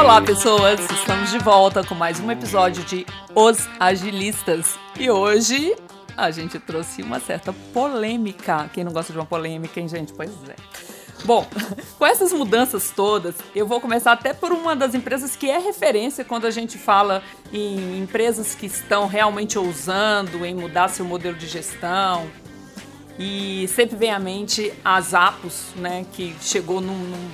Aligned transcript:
Olá, 0.00 0.18
pessoas! 0.22 0.80
Estamos 0.90 1.30
de 1.30 1.38
volta 1.38 1.84
com 1.84 1.94
mais 1.94 2.18
um 2.18 2.30
episódio 2.30 2.82
de 2.84 3.04
Os 3.34 3.68
Agilistas. 3.78 4.78
E 4.98 5.10
hoje 5.10 5.76
a 6.16 6.30
gente 6.30 6.58
trouxe 6.58 7.02
uma 7.02 7.20
certa 7.20 7.52
polêmica. 7.52 8.70
Quem 8.72 8.82
não 8.82 8.92
gosta 8.92 9.12
de 9.12 9.18
uma 9.18 9.26
polêmica, 9.26 9.78
hein, 9.78 9.86
gente? 9.86 10.14
Pois 10.14 10.30
é. 10.48 10.56
Bom, 11.26 11.46
com 11.98 12.06
essas 12.06 12.32
mudanças 12.32 12.90
todas, 12.90 13.34
eu 13.54 13.66
vou 13.66 13.78
começar 13.78 14.12
até 14.12 14.32
por 14.32 14.52
uma 14.52 14.74
das 14.74 14.94
empresas 14.94 15.36
que 15.36 15.50
é 15.50 15.58
referência 15.58 16.24
quando 16.24 16.46
a 16.46 16.50
gente 16.50 16.78
fala 16.78 17.22
em 17.52 17.98
empresas 18.00 18.54
que 18.54 18.64
estão 18.64 19.06
realmente 19.06 19.58
ousando 19.58 20.46
em 20.46 20.54
mudar 20.54 20.88
seu 20.88 21.04
modelo 21.04 21.36
de 21.36 21.46
gestão. 21.46 22.26
E 23.18 23.68
sempre 23.68 23.96
vem 23.96 24.10
à 24.10 24.18
mente 24.18 24.72
a 24.82 24.98
Zappos, 24.98 25.74
né, 25.76 26.06
que 26.10 26.34
chegou 26.40 26.80
num, 26.80 26.96
num, 26.96 27.30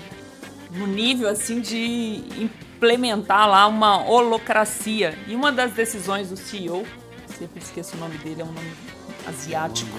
num 0.72 0.86
nível 0.88 1.28
assim 1.28 1.60
de 1.60 2.50
implementar 2.76 3.48
lá 3.48 3.66
uma 3.66 4.04
holocracia. 4.04 5.18
E 5.26 5.34
uma 5.34 5.50
das 5.50 5.72
decisões 5.72 6.28
do 6.28 6.36
CEO, 6.36 6.86
sempre 7.26 7.60
esqueço 7.60 7.96
o 7.96 8.00
nome 8.00 8.18
dele, 8.18 8.42
é 8.42 8.44
um 8.44 8.52
nome 8.52 8.72
asiático. 9.26 9.90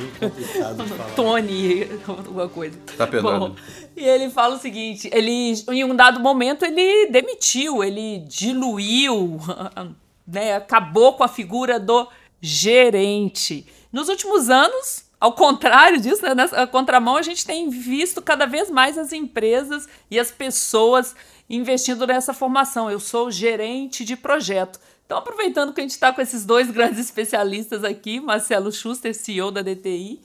Tony, 1.16 1.88
alguma 2.08 2.48
coisa. 2.48 2.77
Tá 2.98 3.08
pesado. 3.08 3.40
Bom, 3.40 3.55
e 3.95 4.04
ele 4.04 4.30
fala 4.30 4.55
o 4.55 4.59
seguinte: 4.59 5.09
ele, 5.12 5.54
em 5.70 5.84
um 5.84 5.95
dado 5.95 6.20
momento, 6.20 6.63
ele 6.63 7.08
demitiu, 7.08 7.84
ele 7.84 8.20
diluiu, 8.20 9.40
né, 10.26 10.55
acabou 10.55 11.13
com 11.13 11.23
a 11.23 11.27
figura 11.27 11.80
do 11.80 12.07
gerente. 12.40 13.66
Nos 13.91 14.07
últimos 14.09 14.49
anos, 14.49 15.07
ao 15.20 15.34
contrário 15.34 15.99
disso, 15.99 16.21
né, 16.23 16.35
nessa 16.35 16.67
contramão, 16.67 17.17
a 17.17 17.21
gente 17.21 17.45
tem 17.45 17.70
visto 17.70 18.21
cada 18.21 18.45
vez 18.45 18.70
mais 18.70 18.98
as 18.98 19.12
empresas 19.12 19.88
e 20.12 20.20
as 20.20 20.30
pessoas 20.30 21.16
investindo 21.49 22.05
nessa 22.05 22.34
formação. 22.34 22.90
Eu 22.90 22.99
sou 22.99 23.32
gerente 23.32 24.05
de 24.05 24.15
projeto. 24.15 24.79
Então, 25.05 25.18
aproveitando 25.18 25.74
que 25.74 25.79
a 25.82 25.84
gente 25.84 25.91
está 25.91 26.13
com 26.13 26.21
esses 26.21 26.46
dois 26.46 26.70
grandes 26.71 26.99
especialistas 26.99 27.84
aqui, 27.84 28.20
Marcelo 28.20 28.71
Schuster, 28.71 29.15
CEO 29.15 29.49
da 29.49 29.62
DTI, 29.62 30.21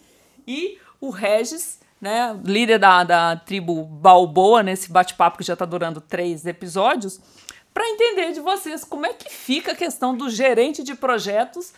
e 0.46 0.78
o 1.00 1.08
Regis, 1.08 1.80
né, 2.00 2.38
líder 2.44 2.78
da, 2.78 3.02
da 3.02 3.36
tribo 3.36 3.84
Balboa, 3.84 4.62
nesse 4.62 4.90
bate-papo 4.90 5.38
que 5.38 5.44
já 5.44 5.54
está 5.54 5.64
durando 5.64 6.00
três 6.00 6.44
episódios, 6.44 7.18
para 7.72 7.88
entender 7.88 8.32
de 8.32 8.40
vocês 8.40 8.84
como 8.84 9.06
é 9.06 9.14
que 9.14 9.32
fica 9.32 9.72
a 9.72 9.76
questão 9.76 10.14
do 10.14 10.28
gerente 10.28 10.82
de 10.82 10.94
projetos 10.94 11.72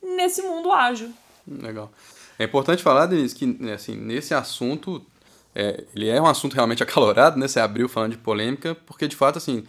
nesse 0.00 0.42
mundo 0.42 0.70
ágil. 0.70 1.10
Legal. 1.48 1.90
É 2.38 2.44
importante 2.44 2.82
falar, 2.82 3.06
Denise, 3.06 3.34
que 3.34 3.70
assim, 3.70 3.96
nesse 3.96 4.34
assunto, 4.34 5.04
é, 5.54 5.84
ele 5.94 6.08
é 6.08 6.20
um 6.20 6.26
assunto 6.26 6.54
realmente 6.54 6.82
acalorado, 6.84 7.38
né? 7.38 7.46
Você 7.46 7.60
abriu 7.60 7.88
falando 7.88 8.12
de 8.12 8.18
polêmica, 8.18 8.74
porque 8.86 9.06
de 9.06 9.16
fato, 9.16 9.38
assim, 9.38 9.64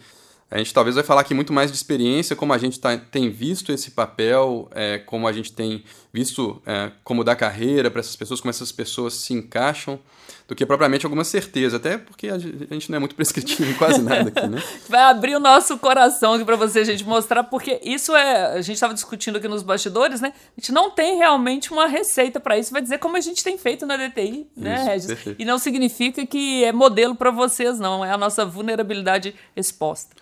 a 0.50 0.58
gente 0.58 0.72
talvez 0.72 0.94
vai 0.94 1.04
falar 1.04 1.22
aqui 1.22 1.34
muito 1.34 1.52
mais 1.52 1.70
de 1.70 1.76
experiência, 1.76 2.36
como 2.36 2.52
a 2.52 2.58
gente 2.58 2.78
tá, 2.78 2.96
tem 2.96 3.30
visto 3.30 3.72
esse 3.72 3.90
papel, 3.90 4.68
é, 4.72 4.98
como 4.98 5.26
a 5.26 5.32
gente 5.32 5.52
tem 5.52 5.84
visto 6.14 6.62
é, 6.64 6.92
como 7.02 7.24
dar 7.24 7.34
carreira 7.34 7.90
para 7.90 7.98
essas 7.98 8.14
pessoas, 8.14 8.40
como 8.40 8.48
essas 8.48 8.70
pessoas 8.70 9.14
se 9.14 9.34
encaixam, 9.34 9.98
do 10.46 10.54
que 10.54 10.64
propriamente 10.64 11.04
alguma 11.04 11.24
certeza, 11.24 11.76
até 11.76 11.98
porque 11.98 12.28
a 12.28 12.38
gente 12.38 12.88
não 12.88 12.96
é 12.96 12.98
muito 13.00 13.16
prescritivo 13.16 13.68
em 13.68 13.74
quase 13.74 14.00
nada 14.00 14.28
aqui, 14.28 14.46
né? 14.46 14.62
Vai 14.88 15.02
abrir 15.02 15.34
o 15.34 15.40
nosso 15.40 15.76
coração 15.76 16.34
aqui 16.34 16.44
para 16.44 16.54
você, 16.54 16.84
gente 16.84 17.02
mostrar, 17.02 17.42
porque 17.42 17.80
isso 17.82 18.14
é. 18.14 18.52
A 18.52 18.62
gente 18.62 18.76
estava 18.76 18.94
discutindo 18.94 19.38
aqui 19.38 19.48
nos 19.48 19.64
bastidores, 19.64 20.20
né? 20.20 20.32
A 20.56 20.60
gente 20.60 20.70
não 20.70 20.88
tem 20.88 21.16
realmente 21.16 21.72
uma 21.72 21.88
receita 21.88 22.38
para 22.38 22.56
isso, 22.56 22.70
vai 22.70 22.80
dizer 22.80 22.98
como 22.98 23.16
a 23.16 23.20
gente 23.20 23.42
tem 23.42 23.58
feito 23.58 23.84
na 23.84 23.96
DTI, 23.96 24.46
né, 24.56 24.76
isso, 24.76 24.86
Regis? 24.86 25.06
Perfeito. 25.08 25.42
E 25.42 25.44
não 25.44 25.58
significa 25.58 26.24
que 26.24 26.62
é 26.62 26.70
modelo 26.70 27.16
para 27.16 27.32
vocês, 27.32 27.80
não, 27.80 28.04
é 28.04 28.12
a 28.12 28.18
nossa 28.18 28.46
vulnerabilidade 28.46 29.34
exposta. 29.56 30.14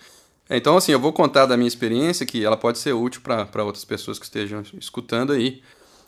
É, 0.48 0.56
então, 0.56 0.74
assim, 0.74 0.92
eu 0.92 1.00
vou 1.00 1.12
contar 1.12 1.44
da 1.44 1.54
minha 1.54 1.68
experiência, 1.68 2.24
que 2.24 2.42
ela 2.42 2.56
pode 2.56 2.78
ser 2.78 2.94
útil 2.94 3.20
para 3.20 3.62
outras 3.62 3.84
pessoas 3.84 4.18
que 4.18 4.24
estejam 4.24 4.62
escutando 4.78 5.32
aí. 5.32 5.62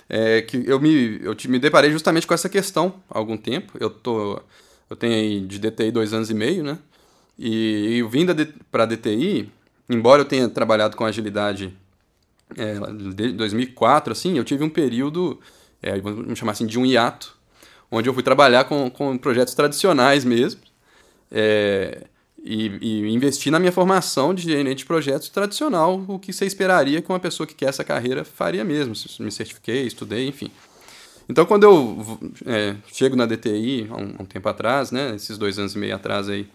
É, 0.09 0.42
que 0.42 0.62
eu 0.66 0.78
me, 0.78 1.20
eu 1.22 1.34
me 1.48 1.59
deparei 1.59 1.91
justamente 1.91 2.26
com 2.26 2.34
essa 2.34 2.48
questão 2.48 2.94
há 3.09 3.19
algum 3.19 3.37
tempo. 3.37 3.72
Eu, 3.81 3.91
tô, 3.91 4.41
eu 4.88 4.97
tenho 4.97 5.15
aí 5.15 5.41
de 5.41 5.59
DTI 5.59 5.91
dois 5.91 6.12
anos 6.12 6.31
e 6.31 6.34
meio, 6.34 6.62
né? 6.62 6.78
E 7.38 7.98
eu 7.98 8.09
vim 8.09 8.26
para 8.70 8.87
DTI, 8.87 9.50
embora 9.88 10.22
eu 10.22 10.25
tenha 10.25 10.48
trabalhado 10.48 10.97
com 10.97 11.04
agilidade 11.04 11.76
é, 12.56 12.78
desde 13.15 13.37
2004, 13.37 14.12
assim, 14.12 14.37
eu 14.38 14.44
tive 14.44 14.62
um 14.62 14.69
período, 14.69 15.41
é, 15.82 15.98
vamos 16.00 16.38
chamar 16.38 16.53
assim, 16.53 16.66
de 16.66 16.78
um 16.78 16.86
hiato, 16.86 17.36
onde 17.91 18.09
eu 18.09 18.15
fui 18.15 18.22
trabalhar 18.22 18.65
com, 18.65 18.91
com 18.91 19.16
projetos 19.19 19.54
tradicionais 19.54 20.25
mesmo. 20.25 20.60
É, 21.31 22.06
e, 22.44 22.66
e, 22.81 23.15
investir 23.15 23.50
na 23.50 23.59
minha 23.59 23.72
formação 23.72 24.34
de 24.34 24.43
gerente 24.43 24.78
de 24.78 24.84
projetos 24.84 25.31
tradicional, 25.31 26.05
o 26.06 26.19
que 26.19 26.31
você 26.31 26.44
esperaria 26.44 27.00
que 27.00 27.09
uma 27.10 27.19
pessoa 27.19 27.47
que 27.47 27.55
quer 27.55 27.71
essa 27.71 27.82
carreira 27.82 28.22
faria 28.22 28.62
mesmo. 28.62 28.93
Me 29.19 29.32
certifiquei, 29.32 29.87
estudei, 29.87 30.28
enfim. 30.28 30.50
Então, 31.27 31.47
quando 31.47 31.65
eu 31.65 32.21
é, 32.44 32.77
chego 32.93 33.16
na 33.16 33.25
DTI, 33.25 33.88
há 33.91 33.97
um, 33.97 34.16
um, 34.21 34.25
tempo 34.27 34.47
atrás, 34.47 34.91
né, 34.91 35.15
esses 35.16 35.38
dois 35.38 35.59
anos 35.59 35.75
e 35.75 35.78
meio 35.78 35.97
atrás 35.97 36.28
aí, 36.28 36.47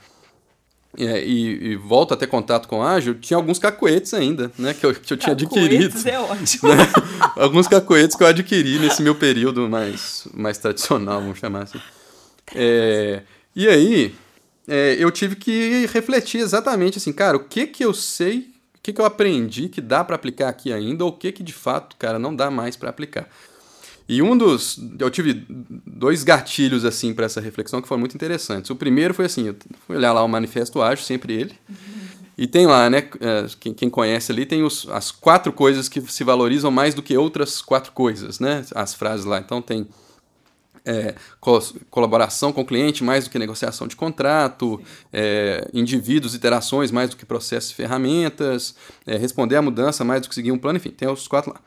é, 0.96 1.26
e, 1.26 1.72
e, 1.72 1.76
volto 1.76 2.14
a 2.14 2.18
ter 2.18 2.28
contato 2.28 2.68
com 2.68 2.84
ágil, 2.84 3.16
tinha 3.16 3.38
alguns 3.38 3.58
cacoetes 3.58 4.14
ainda, 4.14 4.52
né, 4.60 4.76
que 4.76 4.86
eu, 4.86 4.94
que 4.94 5.12
eu 5.12 5.18
tinha 5.18 5.34
adquirido. 5.34 6.08
é 6.08 6.20
ótimo. 6.20 6.70
Né, 6.70 6.88
alguns 7.36 7.68
cacoetes 7.68 8.16
que 8.16 8.22
eu 8.22 8.28
adquiri 8.28 8.78
nesse 8.78 9.02
meu 9.02 9.16
período 9.16 9.68
mais, 9.68 10.28
mais 10.36 10.60
tradicional, 10.60 11.20
vamos 11.20 11.40
chamar 11.40 11.64
assim. 11.64 11.82
É, 12.54 13.24
e 13.56 13.68
aí, 13.68 14.16
é, 14.70 14.96
eu 15.00 15.10
tive 15.12 15.36
que 15.36 15.88
refletir 15.88 16.40
exatamente 16.40 16.98
assim, 16.98 17.12
cara, 17.12 17.36
o 17.36 17.44
que 17.44 17.66
que 17.66 17.84
eu 17.84 17.94
sei, 17.94 18.52
o 18.76 18.80
que 18.84 18.94
que 18.94 19.02
eu 19.02 19.06
aprendi 19.06 19.68
que 19.68 19.82
dá 19.82 20.04
para 20.04 20.16
aplicar 20.16 20.48
aqui 20.50 20.72
ainda, 20.72 21.04
ou 21.04 21.10
o 21.10 21.14
que 21.18 21.32
que 21.32 21.44
de 21.44 21.54
fato, 21.54 21.96
cara, 21.98 22.20
não 22.20 22.36
dá 22.36 22.52
mais 22.52 22.76
para 22.76 22.90
aplicar. 22.90 23.28
E 24.08 24.24
um 24.24 24.36
dos. 24.36 24.80
Eu 24.98 25.12
tive 25.12 25.46
dois 25.48 26.24
gatilhos, 26.24 26.84
assim, 26.84 27.14
para 27.14 27.26
essa 27.26 27.40
reflexão 27.40 27.80
que 27.80 27.88
foram 27.88 28.00
muito 28.00 28.16
interessantes. 28.16 28.72
O 28.72 28.76
primeiro 28.76 29.14
foi 29.14 29.26
assim: 29.26 29.48
eu 29.50 29.56
fui 29.86 29.98
olhar 29.98 30.12
lá 30.12 30.24
o 30.24 30.28
Manifesto 30.28 30.82
Ágil, 30.82 31.06
sempre 31.06 31.34
ele. 31.34 31.54
E 32.36 32.48
tem 32.48 32.66
lá, 32.66 32.90
né? 32.90 33.08
É, 33.20 33.46
quem, 33.74 33.88
conhece 33.88 34.32
ali 34.32 34.48
tem 34.48 34.64
os, 34.64 34.88
as 34.90 35.12
quatro 35.12 35.54
coisas 35.54 35.88
que 35.88 36.02
se 36.02 36.24
valorizam 36.24 36.72
mais 36.72 36.96
do 36.96 37.04
que 37.04 37.16
outras 37.16 37.62
quatro 37.62 37.92
coisas, 37.92 38.40
né? 38.40 38.66
As 38.74 38.96
frases 38.96 39.26
lá. 39.26 39.38
Então 39.38 39.62
tem 39.62 39.86
é, 40.86 41.16
co 41.40 41.60
colaboração 41.90 42.52
com 42.52 42.62
o 42.62 42.66
cliente 42.66 43.04
mais 43.04 43.24
do 43.24 43.30
que 43.30 43.40
negociação 43.40 43.88
de 43.88 43.96
contrato, 43.96 44.82
é, 45.12 45.68
indivíduos, 45.74 46.36
interações 46.36 46.92
mais 46.92 47.10
do 47.10 47.18
que 47.18 47.26
processos 47.26 47.72
e 47.72 47.76
ferramentas, 47.76 48.76
é, 49.06 49.18
responder 49.18 49.56
à 49.56 49.62
mudança 49.62 50.04
mais 50.04 50.22
do 50.22 50.30
que 50.30 50.36
seguir 50.36 50.52
um 50.52 50.58
plano, 50.58 50.78
enfim, 50.78 50.92
tem 50.92 51.08
os 51.08 51.28
quatro 51.28 51.52
lá. 51.52 51.60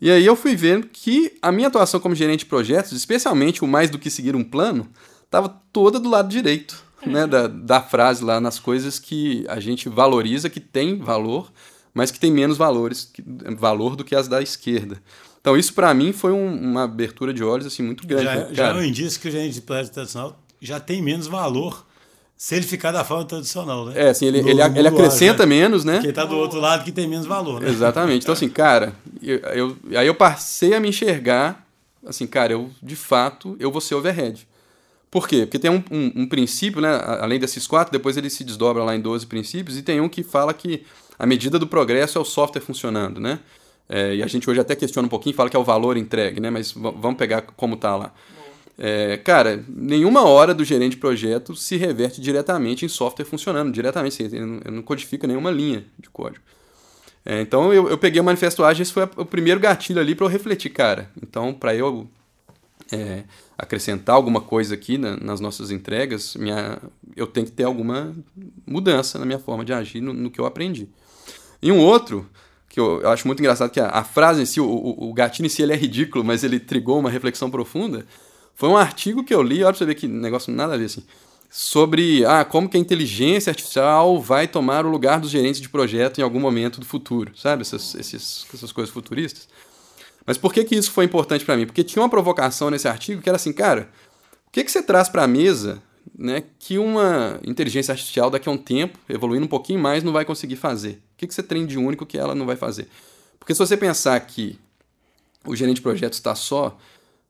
E 0.00 0.10
aí 0.10 0.24
eu 0.24 0.34
fui 0.34 0.56
vendo 0.56 0.86
que 0.86 1.36
a 1.42 1.52
minha 1.52 1.68
atuação 1.68 2.00
como 2.00 2.14
gerente 2.14 2.40
de 2.40 2.46
projetos, 2.46 2.92
especialmente 2.92 3.62
o 3.62 3.68
mais 3.68 3.90
do 3.90 3.98
que 3.98 4.10
seguir 4.10 4.34
um 4.34 4.42
plano, 4.42 4.88
estava 5.24 5.48
toda 5.72 6.00
do 6.00 6.08
lado 6.08 6.28
direito 6.28 6.90
né, 7.06 7.26
da, 7.26 7.46
da 7.46 7.80
frase 7.80 8.22
lá 8.24 8.40
nas 8.40 8.58
coisas 8.58 8.98
que 8.98 9.44
a 9.48 9.60
gente 9.60 9.88
valoriza, 9.88 10.50
que 10.50 10.60
tem 10.60 10.98
valor, 10.98 11.50
mas 11.94 12.10
que 12.10 12.20
tem 12.20 12.30
menos 12.30 12.56
valores, 12.56 13.04
que, 13.04 13.22
valor 13.56 13.96
do 13.96 14.04
que 14.04 14.14
as 14.14 14.28
da 14.28 14.42
esquerda. 14.42 15.02
Então, 15.40 15.56
isso 15.56 15.72
para 15.72 15.92
mim 15.94 16.12
foi 16.12 16.32
um, 16.32 16.54
uma 16.54 16.84
abertura 16.84 17.32
de 17.32 17.42
olhos 17.42 17.66
assim, 17.66 17.82
muito 17.82 18.06
grande. 18.06 18.24
Já, 18.24 18.52
já 18.52 18.68
é 18.68 18.74
um 18.74 18.82
indício 18.82 19.20
que 19.20 19.28
o 19.28 19.30
gerente 19.30 19.54
de 19.54 19.62
projeto 19.62 19.92
tradicional 19.92 20.38
já 20.60 20.78
tem 20.78 21.00
menos 21.00 21.26
valor 21.26 21.86
se 22.36 22.54
ele 22.54 22.66
ficar 22.66 22.90
da 22.90 23.04
forma 23.04 23.24
tradicional, 23.26 23.84
né? 23.86 23.92
É, 23.96 24.08
assim, 24.08 24.26
ele, 24.26 24.40
no, 24.40 24.48
ele, 24.48 24.62
ele 24.62 24.88
acrescenta 24.88 25.42
ar, 25.42 25.46
né? 25.46 25.54
menos, 25.54 25.84
né? 25.84 25.96
Porque 25.96 26.08
está 26.08 26.24
do 26.24 26.36
outro 26.36 26.58
lado 26.58 26.84
que 26.84 26.90
tem 26.90 27.06
menos 27.06 27.26
valor, 27.26 27.60
né? 27.60 27.68
Exatamente. 27.68 28.22
Então, 28.22 28.32
assim, 28.32 28.48
cara, 28.48 28.94
eu, 29.22 29.38
eu, 29.38 29.76
aí 29.94 30.06
eu 30.06 30.14
passei 30.14 30.72
a 30.72 30.80
me 30.80 30.88
enxergar, 30.88 31.66
assim, 32.06 32.26
cara, 32.26 32.54
eu, 32.54 32.70
de 32.82 32.96
fato, 32.96 33.56
eu 33.60 33.70
vou 33.70 33.80
ser 33.80 33.94
overhead. 33.94 34.48
Por 35.10 35.28
quê? 35.28 35.40
Porque 35.44 35.58
tem 35.58 35.70
um, 35.70 35.82
um, 35.90 36.22
um, 36.22 36.26
princípio, 36.26 36.80
né? 36.80 36.98
Além 37.20 37.38
desses 37.38 37.66
quatro, 37.66 37.92
depois 37.92 38.16
ele 38.16 38.30
se 38.30 38.42
desdobra 38.42 38.84
lá 38.84 38.94
em 38.94 39.00
12 39.00 39.26
princípios, 39.26 39.76
e 39.76 39.82
tem 39.82 40.00
um 40.00 40.08
que 40.08 40.22
fala 40.22 40.54
que 40.54 40.84
a 41.18 41.26
medida 41.26 41.58
do 41.58 41.66
progresso 41.66 42.16
é 42.16 42.20
o 42.20 42.24
software 42.24 42.62
funcionando, 42.62 43.20
né? 43.20 43.40
É, 43.92 44.14
e 44.14 44.22
a 44.22 44.26
gente 44.28 44.48
hoje 44.48 44.60
até 44.60 44.76
questiona 44.76 45.06
um 45.06 45.08
pouquinho, 45.08 45.34
fala 45.34 45.50
que 45.50 45.56
é 45.56 45.58
o 45.58 45.64
valor 45.64 45.96
entregue, 45.96 46.38
né? 46.40 46.48
Mas 46.48 46.70
vamos 46.70 47.16
pegar 47.16 47.42
como 47.42 47.74
está 47.74 47.96
lá. 47.96 48.14
É, 48.78 49.16
cara, 49.16 49.64
nenhuma 49.68 50.22
hora 50.22 50.54
do 50.54 50.64
gerente 50.64 50.92
de 50.92 50.98
projeto 50.98 51.56
se 51.56 51.76
reverte 51.76 52.20
diretamente 52.20 52.84
em 52.86 52.88
software 52.88 53.24
funcionando, 53.24 53.72
diretamente, 53.72 54.22
assim, 54.22 54.38
não, 54.38 54.60
não 54.72 54.82
codifica 54.82 55.26
nenhuma 55.26 55.50
linha 55.50 55.84
de 55.98 56.08
código. 56.08 56.44
É, 57.26 57.40
então 57.40 57.74
eu, 57.74 57.90
eu 57.90 57.98
peguei 57.98 58.20
o 58.20 58.24
Manifesto 58.24 58.64
Ágil, 58.64 58.82
esse 58.82 58.92
foi 58.92 59.02
o 59.16 59.26
primeiro 59.26 59.58
gatilho 59.58 60.00
ali 60.00 60.14
para 60.14 60.24
eu 60.24 60.30
refletir, 60.30 60.70
cara. 60.70 61.10
Então, 61.20 61.52
para 61.52 61.74
eu 61.74 62.08
é, 62.92 63.24
acrescentar 63.58 64.14
alguma 64.14 64.40
coisa 64.40 64.72
aqui 64.72 64.96
na, 64.96 65.16
nas 65.16 65.40
nossas 65.40 65.72
entregas, 65.72 66.36
minha, 66.36 66.78
eu 67.16 67.26
tenho 67.26 67.46
que 67.46 67.52
ter 67.52 67.64
alguma 67.64 68.14
mudança 68.64 69.18
na 69.18 69.26
minha 69.26 69.40
forma 69.40 69.64
de 69.64 69.72
agir, 69.72 70.00
no, 70.00 70.14
no 70.14 70.30
que 70.30 70.40
eu 70.40 70.46
aprendi. 70.46 70.88
E 71.60 71.70
um 71.70 71.78
outro 71.78 72.26
que 72.70 72.78
eu, 72.78 73.02
eu 73.02 73.10
acho 73.10 73.26
muito 73.26 73.40
engraçado 73.40 73.68
que 73.68 73.80
a, 73.80 73.88
a 73.88 74.04
frase 74.04 74.40
em 74.40 74.46
si, 74.46 74.60
o, 74.60 74.64
o, 74.64 75.10
o, 75.10 75.14
em 75.18 75.48
si 75.48 75.60
ele 75.60 75.72
é 75.72 75.76
ridículo, 75.76 76.24
mas 76.24 76.44
ele 76.44 76.60
trigou 76.60 77.00
uma 77.00 77.10
reflexão 77.10 77.50
profunda, 77.50 78.06
foi 78.54 78.68
um 78.68 78.76
artigo 78.76 79.24
que 79.24 79.34
eu 79.34 79.42
li, 79.42 79.64
olha 79.64 79.72
pra 79.72 79.78
você 79.78 79.84
ver 79.84 79.96
que 79.96 80.06
negócio 80.06 80.52
nada 80.54 80.74
a 80.74 80.76
ver 80.76 80.84
assim. 80.84 81.02
sobre 81.50 82.24
ah, 82.24 82.44
como 82.44 82.68
que 82.68 82.76
a 82.76 82.80
inteligência 82.80 83.50
artificial 83.50 84.20
vai 84.20 84.46
tomar 84.46 84.86
o 84.86 84.88
lugar 84.88 85.18
dos 85.18 85.30
gerentes 85.30 85.60
de 85.60 85.68
projeto 85.68 86.18
em 86.18 86.22
algum 86.22 86.38
momento 86.38 86.78
do 86.78 86.86
futuro, 86.86 87.32
sabe? 87.36 87.62
Essas, 87.62 87.94
esses, 87.96 88.46
essas 88.54 88.70
coisas 88.70 88.92
futuristas. 88.94 89.48
Mas 90.24 90.38
por 90.38 90.52
que, 90.52 90.62
que 90.62 90.76
isso 90.76 90.92
foi 90.92 91.04
importante 91.04 91.44
para 91.44 91.56
mim? 91.56 91.66
Porque 91.66 91.82
tinha 91.82 92.00
uma 92.00 92.08
provocação 92.08 92.70
nesse 92.70 92.86
artigo 92.86 93.20
que 93.20 93.28
era 93.28 93.36
assim, 93.36 93.52
cara, 93.52 93.90
o 94.46 94.52
que, 94.52 94.62
que 94.62 94.70
você 94.70 94.80
traz 94.80 95.08
para 95.08 95.24
a 95.24 95.26
mesa 95.26 95.82
né, 96.16 96.44
que 96.56 96.78
uma 96.78 97.40
inteligência 97.44 97.90
artificial 97.90 98.30
daqui 98.30 98.48
a 98.48 98.52
um 98.52 98.58
tempo, 98.58 98.96
evoluindo 99.08 99.46
um 99.46 99.48
pouquinho 99.48 99.80
mais, 99.80 100.04
não 100.04 100.12
vai 100.12 100.24
conseguir 100.24 100.56
fazer? 100.56 101.02
Que, 101.20 101.26
que 101.26 101.34
você 101.34 101.42
tem 101.42 101.66
de 101.66 101.76
único 101.76 102.06
que 102.06 102.16
ela 102.16 102.34
não 102.34 102.46
vai 102.46 102.56
fazer? 102.56 102.88
Porque 103.38 103.54
se 103.54 103.58
você 103.58 103.76
pensar 103.76 104.18
que 104.20 104.58
o 105.44 105.54
gerente 105.54 105.76
de 105.76 105.82
projetos 105.82 106.18
está 106.18 106.34
só 106.34 106.78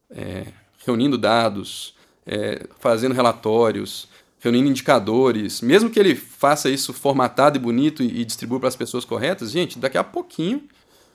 é, 0.08 0.46
reunindo 0.86 1.18
dados, 1.18 1.96
é, 2.24 2.68
fazendo 2.78 3.16
relatórios, 3.16 4.06
reunindo 4.38 4.68
indicadores, 4.68 5.60
mesmo 5.60 5.90
que 5.90 5.98
ele 5.98 6.14
faça 6.14 6.70
isso 6.70 6.92
formatado 6.92 7.56
e 7.56 7.60
bonito 7.60 8.00
e, 8.00 8.20
e 8.20 8.24
distribua 8.24 8.60
para 8.60 8.68
as 8.68 8.76
pessoas 8.76 9.04
corretas, 9.04 9.50
gente, 9.50 9.76
daqui 9.76 9.98
a 9.98 10.04
pouquinho, 10.04 10.68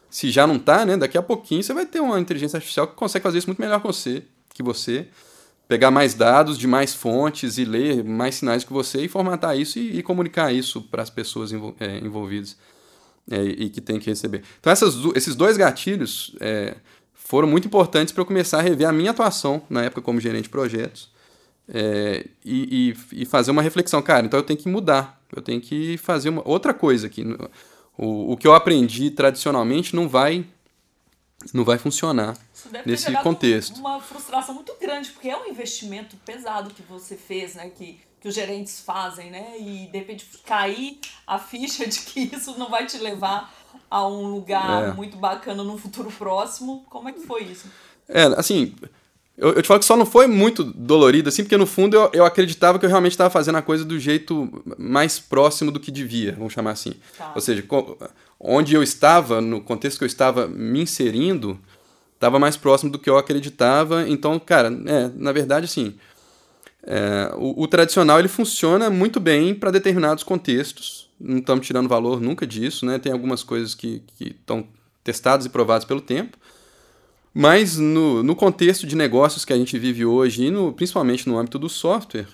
se 0.10 0.30
já 0.30 0.46
não 0.46 0.58
está, 0.58 0.86
né, 0.86 0.98
daqui 0.98 1.18
a 1.18 1.24
pouquinho 1.24 1.64
você 1.64 1.74
vai 1.74 1.86
ter 1.86 2.02
uma 2.02 2.20
inteligência 2.20 2.58
artificial 2.58 2.90
que 2.90 2.96
consegue 2.96 3.24
fazer 3.24 3.38
isso 3.38 3.48
muito 3.48 3.62
melhor 3.62 3.80
que 3.80 3.88
você, 3.88 4.22
que 4.54 4.62
você 4.62 5.08
pegar 5.68 5.92
mais 5.92 6.14
dados 6.14 6.58
de 6.58 6.68
mais 6.68 6.94
fontes 6.94 7.58
e 7.58 7.66
ler 7.66 8.04
mais 8.04 8.36
sinais 8.36 8.64
que 8.64 8.72
você 8.72 9.02
e 9.06 9.08
formatar 9.08 9.58
isso 9.58 9.80
e, 9.80 10.00
e 10.00 10.04
comunicar 10.04 10.54
isso 10.54 10.82
para 10.82 11.02
as 11.02 11.10
pessoas 11.10 11.52
envol 11.52 11.76
é, 11.80 11.98
envolvidas 11.98 12.58
é, 13.30 13.42
e 13.42 13.70
que 13.70 13.82
tem 13.82 14.00
que 14.00 14.10
receber. 14.10 14.44
Então 14.60 14.72
essas, 14.72 14.96
esses 15.16 15.36
dois 15.36 15.58
gatilhos 15.58 16.36
é, 16.40 16.76
foram 17.14 17.48
muito 17.48 17.68
importantes 17.68 18.14
para 18.14 18.22
eu 18.22 18.26
começar 18.26 18.60
a 18.60 18.62
rever 18.62 18.88
a 18.88 18.94
minha 18.94 19.12
atuação 19.12 19.62
na 19.70 19.84
época 19.84 20.02
como 20.02 20.20
gerente 20.20 20.44
de 20.44 20.50
projetos 20.50 21.14
e, 22.46 22.94
e, 23.14 23.22
e, 23.22 23.26
fazer 23.26 23.50
uma 23.50 23.64
reflexão. 23.64 24.00
Cara, 24.00 24.24
então 24.24 24.40
eu 24.40 24.44
tenho 24.44 24.60
que 24.60 24.70
mudar, 24.70 25.20
eu 25.36 25.42
tenho 25.42 25.60
que 25.60 25.98
fazer 25.98 26.30
uma, 26.30 26.48
outra 26.48 26.76
coisa 26.76 27.08
aqui. 27.08 27.26
O, 27.98 28.34
o 28.34 28.38
que 28.38 28.48
eu 28.48 28.54
aprendi 28.54 29.10
tradicionalmente 29.10 29.96
não 29.96 30.08
vai, 30.08 30.46
não 31.54 31.64
vai 31.64 31.78
funcionar 31.78 32.38
nesse 32.86 33.12
contexto. 33.18 33.78
Uma 33.78 34.00
frustração 34.00 34.56
muito 34.56 34.76
grande, 34.80 35.12
porque 35.12 35.30
é 35.30 35.38
um 35.38 35.48
investimento 35.48 36.16
pesado 36.18 36.74
que 36.74 36.82
você 36.84 37.16
fez, 37.16 37.56
né? 37.56 37.70
Que, 37.70 38.00
que 38.20 38.28
os 38.28 38.36
gerentes 38.36 38.80
fazem, 38.80 39.30
né? 39.30 39.56
E 39.60 39.88
de 39.88 39.98
repente 39.98 40.26
cair 40.46 41.00
a 41.26 41.38
ficha 41.38 41.86
de 41.88 42.00
que 42.00 42.36
isso 42.36 42.58
não 42.58 42.70
vai 42.70 42.86
te 42.86 42.98
levar 42.98 43.54
a 43.90 44.08
um 44.08 44.28
lugar 44.28 44.90
é. 44.90 44.94
muito 44.94 45.18
bacana 45.18 45.64
no 45.64 45.78
futuro 45.78 46.12
próximo. 46.12 46.86
Como 46.90 47.10
é 47.10 47.14
que 47.14 47.22
foi 47.22 47.44
isso? 47.44 47.68
É, 48.08 48.24
assim, 48.38 48.76
eu, 49.38 49.54
eu 49.54 49.62
te 49.62 49.68
falo 49.68 49.80
que 49.80 49.86
só 49.86 49.98
não 49.98 50.06
foi 50.06 50.28
muito 50.28 50.64
dolorido, 50.64 51.28
assim, 51.28 51.44
porque 51.44 51.58
no 51.58 51.66
fundo 51.66 51.96
eu, 51.96 52.10
eu 52.14 52.26
acreditava 52.26 52.80
que 52.80 52.86
eu 52.86 52.90
realmente 52.90 53.12
estava 53.12 53.30
fazendo 53.30 53.58
a 53.58 53.62
coisa 53.62 53.84
do 53.84 54.00
jeito 54.00 54.64
mais 54.78 55.20
próximo 55.20 55.72
do 55.72 55.80
que 55.80 55.92
devia, 55.92 56.34
vamos 56.34 56.54
chamar 56.54 56.72
assim. 56.72 56.94
Tá. 57.18 57.32
Ou 57.36 57.42
seja, 57.42 57.64
onde 58.40 58.74
eu 58.74 58.82
estava, 58.82 59.42
no 59.42 59.62
contexto 59.62 59.98
que 59.98 60.04
eu 60.06 60.08
estava 60.08 60.48
me 60.48 60.82
inserindo, 60.82 61.60
estava 62.14 62.40
mais 62.40 62.56
próximo 62.56 62.92
do 62.92 62.98
que 62.98 63.10
eu 63.10 63.18
acreditava. 63.18 64.08
Então, 64.08 64.40
cara, 64.40 64.68
é, 64.86 65.12
na 65.16 65.34
verdade, 65.34 65.66
assim, 65.66 65.96
é, 66.84 67.34
o, 67.36 67.64
o, 67.64 67.68
tradicional 67.68 68.20
ele 68.20 68.28
funciona 68.30 68.90
muito 68.90 69.20
bem 69.20 69.54
para 69.54 69.70
determinados 69.70 70.24
contextos. 70.24 71.10
Não 71.20 71.40
estamos 71.40 71.68
tirando 71.68 71.90
valor 71.90 72.22
nunca 72.22 72.48
disso, 72.48 72.86
né? 72.86 73.00
Tem 73.00 73.12
algumas 73.12 73.44
coisas 73.44 73.76
que 73.76 74.02
estão 74.20 74.66
testadas 75.04 75.46
e 75.46 75.50
provadas 75.50 75.84
pelo 75.84 76.00
tempo. 76.00 76.38
Mas 77.38 77.78
no, 77.78 78.24
no 78.24 78.34
contexto 78.34 78.88
de 78.88 78.96
negócios 78.96 79.44
que 79.44 79.52
a 79.52 79.58
gente 79.58 79.78
vive 79.78 80.06
hoje, 80.06 80.46
e 80.46 80.50
no, 80.50 80.72
principalmente 80.72 81.28
no 81.28 81.38
âmbito 81.38 81.60
do 81.60 81.68
software, 81.68 82.28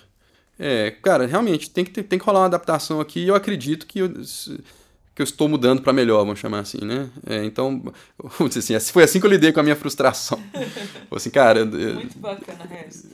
é, 0.56 0.92
cara, 0.92 1.26
realmente 1.26 1.68
tem 1.68 1.84
que, 1.84 2.04
tem 2.04 2.16
que 2.20 2.24
rolar 2.24 2.38
uma 2.38 2.46
adaptação 2.46 3.00
aqui 3.00 3.18
e 3.18 3.26
eu 3.26 3.34
acredito 3.34 3.84
que 3.84 3.98
eu, 3.98 4.08
que 4.08 5.20
eu 5.20 5.24
estou 5.24 5.48
mudando 5.48 5.82
para 5.82 5.92
melhor, 5.92 6.20
vamos 6.20 6.38
chamar 6.38 6.60
assim, 6.60 6.84
né? 6.84 7.10
É, 7.26 7.44
então, 7.44 7.82
vamos 8.38 8.54
dizer 8.54 8.76
assim, 8.76 8.92
foi 8.92 9.02
assim 9.02 9.18
que 9.18 9.26
eu 9.26 9.30
lidei 9.30 9.50
com 9.50 9.58
a 9.58 9.64
minha 9.64 9.74
frustração. 9.74 10.40
assim, 11.10 11.30
cara... 11.30 11.64
Muito 11.64 12.16
bacana, 12.20 12.64
Harris. 12.64 13.04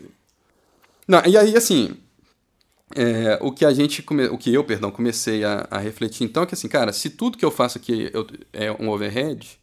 Não, 1.06 1.22
e 1.24 1.38
aí, 1.38 1.56
assim, 1.56 1.96
é, 2.94 3.38
o 3.40 3.50
que 3.50 3.64
a 3.64 3.72
gente, 3.72 4.02
come... 4.02 4.26
o 4.26 4.36
que 4.36 4.52
eu, 4.52 4.62
perdão, 4.62 4.90
comecei 4.90 5.42
a, 5.42 5.66
a, 5.70 5.78
refletir 5.78 6.24
então 6.24 6.42
é 6.42 6.46
que 6.46 6.52
assim, 6.52 6.68
cara, 6.68 6.92
se 6.92 7.08
tudo 7.08 7.38
que 7.38 7.44
eu 7.46 7.50
faço 7.50 7.78
aqui 7.78 8.10
eu, 8.12 8.26
é 8.52 8.70
um 8.72 8.90
overhead, 8.90 9.58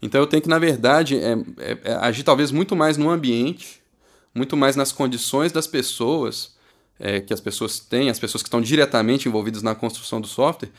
então 0.00 0.20
eu 0.20 0.26
tenho 0.26 0.42
que, 0.42 0.48
na 0.48 0.58
verdade, 0.58 1.16
é, 1.16 1.32
é, 1.58 1.78
é, 1.84 1.92
agir 1.94 2.22
talvez 2.22 2.50
muito 2.50 2.76
mais 2.76 2.96
no 2.96 3.10
ambiente, 3.10 3.80
muito 4.34 4.56
mais 4.56 4.76
nas 4.76 4.92
condições 4.92 5.52
das 5.52 5.66
pessoas, 5.66 6.54
é, 6.98 7.20
que 7.20 7.32
as 7.32 7.40
pessoas 7.40 7.78
têm, 7.78 8.10
as 8.10 8.18
pessoas 8.18 8.42
que 8.42 8.48
estão 8.48 8.60
diretamente 8.60 9.28
envolvidas 9.28 9.62
na 9.62 9.74
construção 9.74 10.20
do 10.20 10.26
software, 10.26 10.70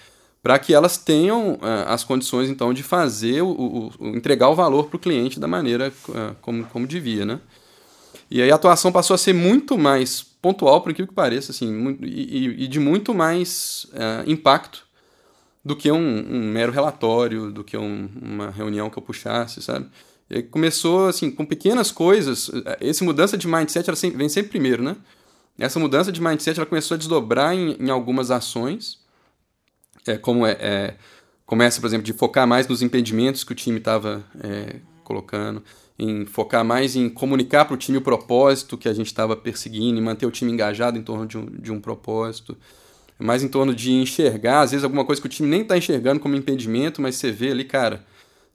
para 0.41 0.57
que 0.59 0.73
elas 0.73 0.97
tenham 0.97 1.55
uh, 1.55 1.59
as 1.87 2.03
condições, 2.03 2.49
então, 2.49 2.73
de 2.73 2.81
fazer, 2.81 3.41
o, 3.41 3.49
o, 3.49 3.91
o 3.99 4.07
entregar 4.15 4.49
o 4.49 4.55
valor 4.55 4.87
para 4.87 4.95
o 4.95 4.99
cliente 4.99 5.39
da 5.39 5.47
maneira 5.47 5.91
uh, 6.07 6.35
como, 6.41 6.63
como 6.65 6.87
devia, 6.87 7.25
né? 7.25 7.39
E 8.31 8.41
aí 8.41 8.49
a 8.49 8.55
atuação 8.55 8.91
passou 8.91 9.13
a 9.13 9.17
ser 9.17 9.33
muito 9.33 9.77
mais 9.77 10.21
pontual, 10.21 10.81
por 10.81 10.91
aquilo 10.91 11.07
que 11.07 11.13
pareça, 11.13 11.51
assim, 11.51 11.97
e, 12.01 12.63
e, 12.63 12.67
de 12.67 12.79
muito 12.79 13.13
mais 13.13 13.87
uh, 13.91 14.29
impacto 14.29 14.86
do 15.67 15.75
que 15.75 15.91
um, 15.91 15.97
um, 15.97 16.49
mero 16.49 16.71
relatório, 16.71 17.51
do 17.51 17.61
que 17.61 17.77
um, 17.77 18.09
uma 18.21 18.49
reunião 18.49 18.89
que 18.89 18.97
eu 18.97 19.03
puxasse, 19.03 19.61
sabe? 19.61 19.89
E 20.29 20.41
começou, 20.41 21.07
assim, 21.07 21.29
com 21.29 21.45
pequenas 21.45 21.91
coisas. 21.91 22.49
Essa 22.79 23.03
mudança 23.03 23.37
de 23.37 23.47
mindset 23.47 23.89
ela 23.89 23.97
vem 24.15 24.29
sempre 24.29 24.49
primeiro, 24.49 24.81
né? 24.81 24.95
Essa 25.59 25.77
mudança 25.77 26.09
de 26.09 26.21
mindset 26.21 26.57
ela 26.57 26.65
começou 26.65 26.95
a 26.95 26.97
desdobrar 26.97 27.53
em, 27.53 27.75
em 27.79 27.89
algumas 27.89 28.31
ações, 28.31 28.99
é, 30.07 30.17
como 30.17 30.45
é, 30.45 30.51
é, 30.53 30.95
começa, 31.45 31.81
por 31.81 31.87
exemplo, 31.87 32.05
de 32.05 32.13
focar 32.13 32.47
mais 32.47 32.65
nos 32.65 32.81
impedimentos 32.81 33.43
que 33.43 33.51
o 33.51 33.55
time 33.55 33.79
estava 33.79 34.23
é, 34.41 34.77
colocando 35.03 35.61
em 35.99 36.25
focar 36.25 36.63
mais 36.63 36.95
em 36.95 37.09
comunicar 37.09 37.65
para 37.65 37.73
o 37.73 37.77
time 37.77 37.97
o 37.97 38.01
propósito 38.01 38.77
que 38.77 38.87
a 38.87 38.93
gente 38.93 39.07
estava 39.07 39.35
perseguindo 39.35 39.97
e 39.97 40.01
manter 40.01 40.27
o 40.27 40.31
time 40.31 40.51
engajado 40.51 40.97
em 40.97 41.01
torno 41.01 41.25
de 41.25 41.37
um, 41.37 41.45
de 41.45 41.71
um 41.71 41.81
propósito. 41.81 42.55
Mais 43.19 43.43
em 43.43 43.47
torno 43.47 43.73
de 43.73 43.91
enxergar, 43.93 44.61
às 44.61 44.71
vezes, 44.71 44.83
alguma 44.83 45.03
coisa 45.05 45.21
que 45.21 45.27
o 45.27 45.29
time 45.29 45.49
nem 45.49 45.61
está 45.61 45.77
enxergando 45.77 46.19
como 46.19 46.35
impedimento, 46.35 47.01
mas 47.01 47.15
você 47.15 47.31
vê 47.31 47.51
ali, 47.51 47.63
cara, 47.63 48.05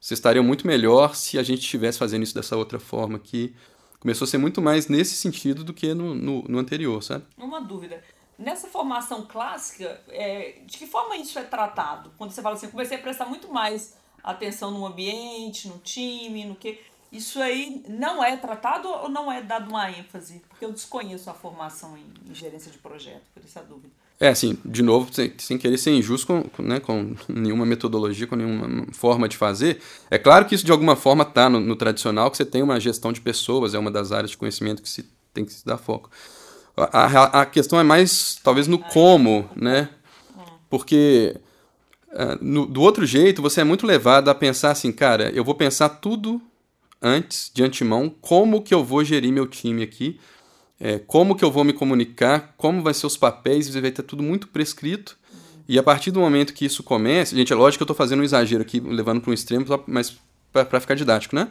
vocês 0.00 0.18
estariam 0.18 0.44
muito 0.44 0.66
melhor 0.66 1.14
se 1.14 1.38
a 1.38 1.42
gente 1.42 1.60
estivesse 1.60 1.98
fazendo 1.98 2.22
isso 2.22 2.34
dessa 2.34 2.56
outra 2.56 2.78
forma 2.78 3.18
que 3.18 3.54
começou 4.00 4.24
a 4.24 4.28
ser 4.28 4.38
muito 4.38 4.60
mais 4.60 4.88
nesse 4.88 5.14
sentido 5.14 5.62
do 5.62 5.72
que 5.72 5.94
no, 5.94 6.12
no, 6.12 6.42
no 6.42 6.58
anterior, 6.58 7.00
sabe? 7.02 7.24
Uma 7.38 7.60
dúvida. 7.60 8.02
Nessa 8.36 8.66
formação 8.66 9.26
clássica, 9.26 10.00
é, 10.08 10.60
de 10.66 10.76
que 10.76 10.88
forma 10.88 11.16
isso 11.16 11.38
é 11.38 11.44
tratado? 11.44 12.10
Quando 12.18 12.32
você 12.32 12.42
fala 12.42 12.56
assim, 12.56 12.68
comecei 12.68 12.96
a 12.96 13.00
prestar 13.00 13.26
muito 13.26 13.52
mais 13.52 13.96
atenção 14.24 14.72
no 14.72 14.84
ambiente, 14.84 15.68
no 15.68 15.78
time, 15.78 16.44
no 16.44 16.56
que 16.56 16.80
isso 17.12 17.40
aí 17.40 17.84
não 17.88 18.24
é 18.24 18.36
tratado 18.36 18.88
ou 18.88 19.08
não 19.08 19.30
é 19.30 19.40
dado 19.40 19.68
uma 19.68 19.88
ênfase? 19.88 20.42
Porque 20.48 20.64
eu 20.64 20.72
desconheço 20.72 21.30
a 21.30 21.34
formação 21.34 21.96
em, 21.96 22.06
em 22.28 22.34
gerência 22.34 22.72
de 22.72 22.78
projeto, 22.78 23.22
por 23.32 23.44
isso 23.44 23.56
a 23.56 23.62
dúvida. 23.62 24.01
É, 24.20 24.28
assim, 24.28 24.56
de 24.64 24.82
novo, 24.82 25.12
sem, 25.12 25.32
sem 25.38 25.58
querer 25.58 25.76
ser 25.76 25.90
injusto 25.90 26.48
com, 26.56 26.62
né, 26.62 26.78
com 26.78 27.14
nenhuma 27.28 27.66
metodologia, 27.66 28.26
com 28.26 28.36
nenhuma 28.36 28.86
forma 28.92 29.28
de 29.28 29.36
fazer. 29.36 29.80
É 30.10 30.16
claro 30.16 30.46
que 30.46 30.54
isso 30.54 30.64
de 30.64 30.70
alguma 30.70 30.94
forma 30.94 31.24
está 31.24 31.50
no, 31.50 31.58
no, 31.58 31.74
tradicional, 31.74 32.30
que 32.30 32.36
você 32.36 32.44
tem 32.44 32.62
uma 32.62 32.78
gestão 32.78 33.12
de 33.12 33.20
pessoas, 33.20 33.74
é 33.74 33.78
uma 33.78 33.90
das 33.90 34.12
áreas 34.12 34.30
de 34.30 34.36
conhecimento 34.36 34.80
que 34.80 34.88
se 34.88 35.04
tem 35.34 35.44
que 35.44 35.52
se 35.52 35.66
dar 35.66 35.76
foco. 35.76 36.08
A, 36.76 37.04
a, 37.04 37.40
a 37.42 37.46
questão 37.46 37.80
é 37.80 37.82
mais, 37.82 38.38
talvez, 38.42 38.66
no 38.66 38.78
como, 38.78 39.48
né? 39.56 39.88
Porque 40.70 41.36
uh, 42.12 42.38
no, 42.40 42.64
do 42.66 42.80
outro 42.80 43.04
jeito, 43.04 43.42
você 43.42 43.60
é 43.60 43.64
muito 43.64 43.86
levado 43.86 44.28
a 44.28 44.34
pensar 44.34 44.70
assim, 44.70 44.92
cara, 44.92 45.30
eu 45.34 45.44
vou 45.44 45.54
pensar 45.54 45.88
tudo 45.88 46.40
antes, 47.00 47.50
de 47.52 47.62
antemão, 47.64 48.08
como 48.20 48.62
que 48.62 48.72
eu 48.72 48.84
vou 48.84 49.02
gerir 49.04 49.32
meu 49.32 49.46
time 49.46 49.82
aqui, 49.82 50.18
é, 50.84 50.98
como 50.98 51.36
que 51.36 51.44
eu 51.44 51.50
vou 51.52 51.62
me 51.62 51.72
comunicar, 51.72 52.54
como 52.56 52.82
vai 52.82 52.92
ser 52.92 53.06
os 53.06 53.16
papéis, 53.16 53.72
vai 53.72 53.92
ter 53.92 54.02
tudo 54.02 54.20
muito 54.20 54.48
prescrito. 54.48 55.16
E 55.68 55.78
a 55.78 55.82
partir 55.82 56.10
do 56.10 56.18
momento 56.18 56.52
que 56.52 56.64
isso 56.64 56.82
começa, 56.82 57.36
gente, 57.36 57.52
é 57.52 57.56
lógico 57.56 57.78
que 57.78 57.82
eu 57.82 57.84
estou 57.84 57.96
fazendo 57.96 58.18
um 58.18 58.24
exagero 58.24 58.62
aqui, 58.62 58.80
levando 58.80 59.20
para 59.20 59.30
um 59.30 59.32
extremo, 59.32 59.64
mas 59.86 60.16
para 60.52 60.80
ficar 60.80 60.96
didático, 60.96 61.36
né? 61.36 61.48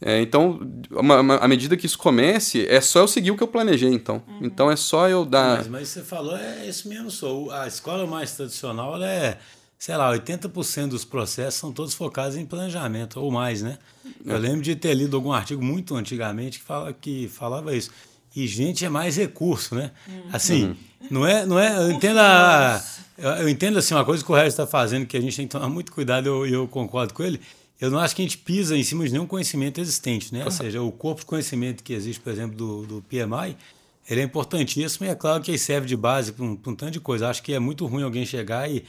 É, 0.00 0.22
então, 0.22 0.58
uma, 0.90 1.20
uma, 1.20 1.36
à 1.36 1.46
medida 1.46 1.76
que 1.76 1.84
isso 1.84 1.98
comece, 1.98 2.66
é 2.66 2.80
só 2.80 3.00
eu 3.00 3.06
seguir 3.06 3.30
o 3.30 3.36
que 3.36 3.42
eu 3.42 3.46
planejei, 3.46 3.92
então. 3.92 4.22
Uhum. 4.26 4.38
Então 4.40 4.70
é 4.70 4.74
só 4.74 5.06
eu 5.06 5.26
dar. 5.26 5.58
Mas, 5.58 5.68
mas 5.68 5.88
você 5.88 6.00
falou, 6.00 6.34
é 6.34 6.66
isso 6.66 6.88
mesmo, 6.88 7.10
sou. 7.10 7.50
A 7.50 7.68
escola 7.68 8.06
mais 8.06 8.34
tradicional 8.34 9.00
é 9.02 9.36
sei 9.78 9.96
lá, 9.96 10.16
80% 10.16 10.90
dos 10.90 11.04
processos 11.04 11.58
são 11.58 11.72
todos 11.72 11.92
focados 11.92 12.36
em 12.36 12.46
planejamento, 12.46 13.18
ou 13.18 13.32
mais, 13.32 13.62
né? 13.62 13.78
Eu 14.24 14.38
lembro 14.38 14.62
de 14.62 14.76
ter 14.76 14.94
lido 14.94 15.16
algum 15.16 15.32
artigo 15.32 15.60
muito 15.60 15.96
antigamente 15.96 16.60
que, 16.60 16.64
fala, 16.64 16.92
que 16.92 17.28
falava 17.28 17.74
isso. 17.74 17.90
E 18.34 18.46
gente 18.46 18.84
é 18.84 18.88
mais 18.88 19.16
recurso, 19.16 19.74
né? 19.74 19.90
Uhum. 20.08 20.22
Assim, 20.32 20.64
uhum. 20.64 20.76
não 21.10 21.26
é, 21.26 21.46
não 21.46 21.58
é. 21.58 21.76
Eu 21.76 21.90
entendo, 21.90 22.18
a, 22.18 22.82
eu, 23.18 23.30
eu 23.30 23.48
entendo 23.48 23.78
assim, 23.78 23.94
uma 23.94 24.04
coisa 24.04 24.24
que 24.24 24.30
o 24.30 24.34
Regis 24.34 24.54
está 24.54 24.66
fazendo 24.66 25.06
que 25.06 25.16
a 25.16 25.20
gente 25.20 25.36
tem 25.36 25.46
que 25.46 25.52
tomar 25.52 25.68
muito 25.68 25.92
cuidado, 25.92 26.26
e 26.26 26.28
eu, 26.28 26.46
eu 26.46 26.68
concordo 26.68 27.12
com 27.12 27.22
ele. 27.22 27.40
Eu 27.80 27.90
não 27.90 27.98
acho 27.98 28.14
que 28.14 28.22
a 28.22 28.24
gente 28.24 28.38
pisa 28.38 28.76
em 28.76 28.84
cima 28.84 29.04
de 29.04 29.12
nenhum 29.12 29.26
conhecimento 29.26 29.80
existente, 29.80 30.32
né? 30.32 30.44
Ou 30.44 30.50
seja, 30.50 30.80
o 30.80 30.92
corpo 30.92 31.20
de 31.22 31.26
conhecimento 31.26 31.82
que 31.82 31.92
existe, 31.92 32.20
por 32.20 32.32
exemplo, 32.32 32.56
do, 32.56 32.86
do 32.86 33.02
PMI, 33.02 33.56
ele 34.08 34.20
é 34.20 34.24
importantíssimo 34.24 35.04
e 35.06 35.08
é 35.08 35.14
claro 35.14 35.42
que 35.42 35.50
ele 35.50 35.58
serve 35.58 35.86
de 35.86 35.96
base 35.96 36.32
para 36.32 36.44
um, 36.44 36.52
um 36.52 36.74
tanto 36.76 36.92
de 36.92 37.00
coisa. 37.00 37.28
Acho 37.28 37.42
que 37.42 37.52
é 37.52 37.58
muito 37.58 37.84
ruim 37.86 38.02
alguém 38.02 38.24
chegar 38.24 38.70
e. 38.70 38.84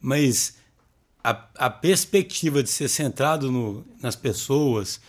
Mas 0.00 0.56
a, 1.22 1.44
a 1.56 1.70
perspectiva 1.70 2.62
de 2.62 2.68
ser 2.68 2.88
centrado 2.88 3.50
no, 3.50 3.84
nas 4.02 4.14
pessoas 4.14 5.00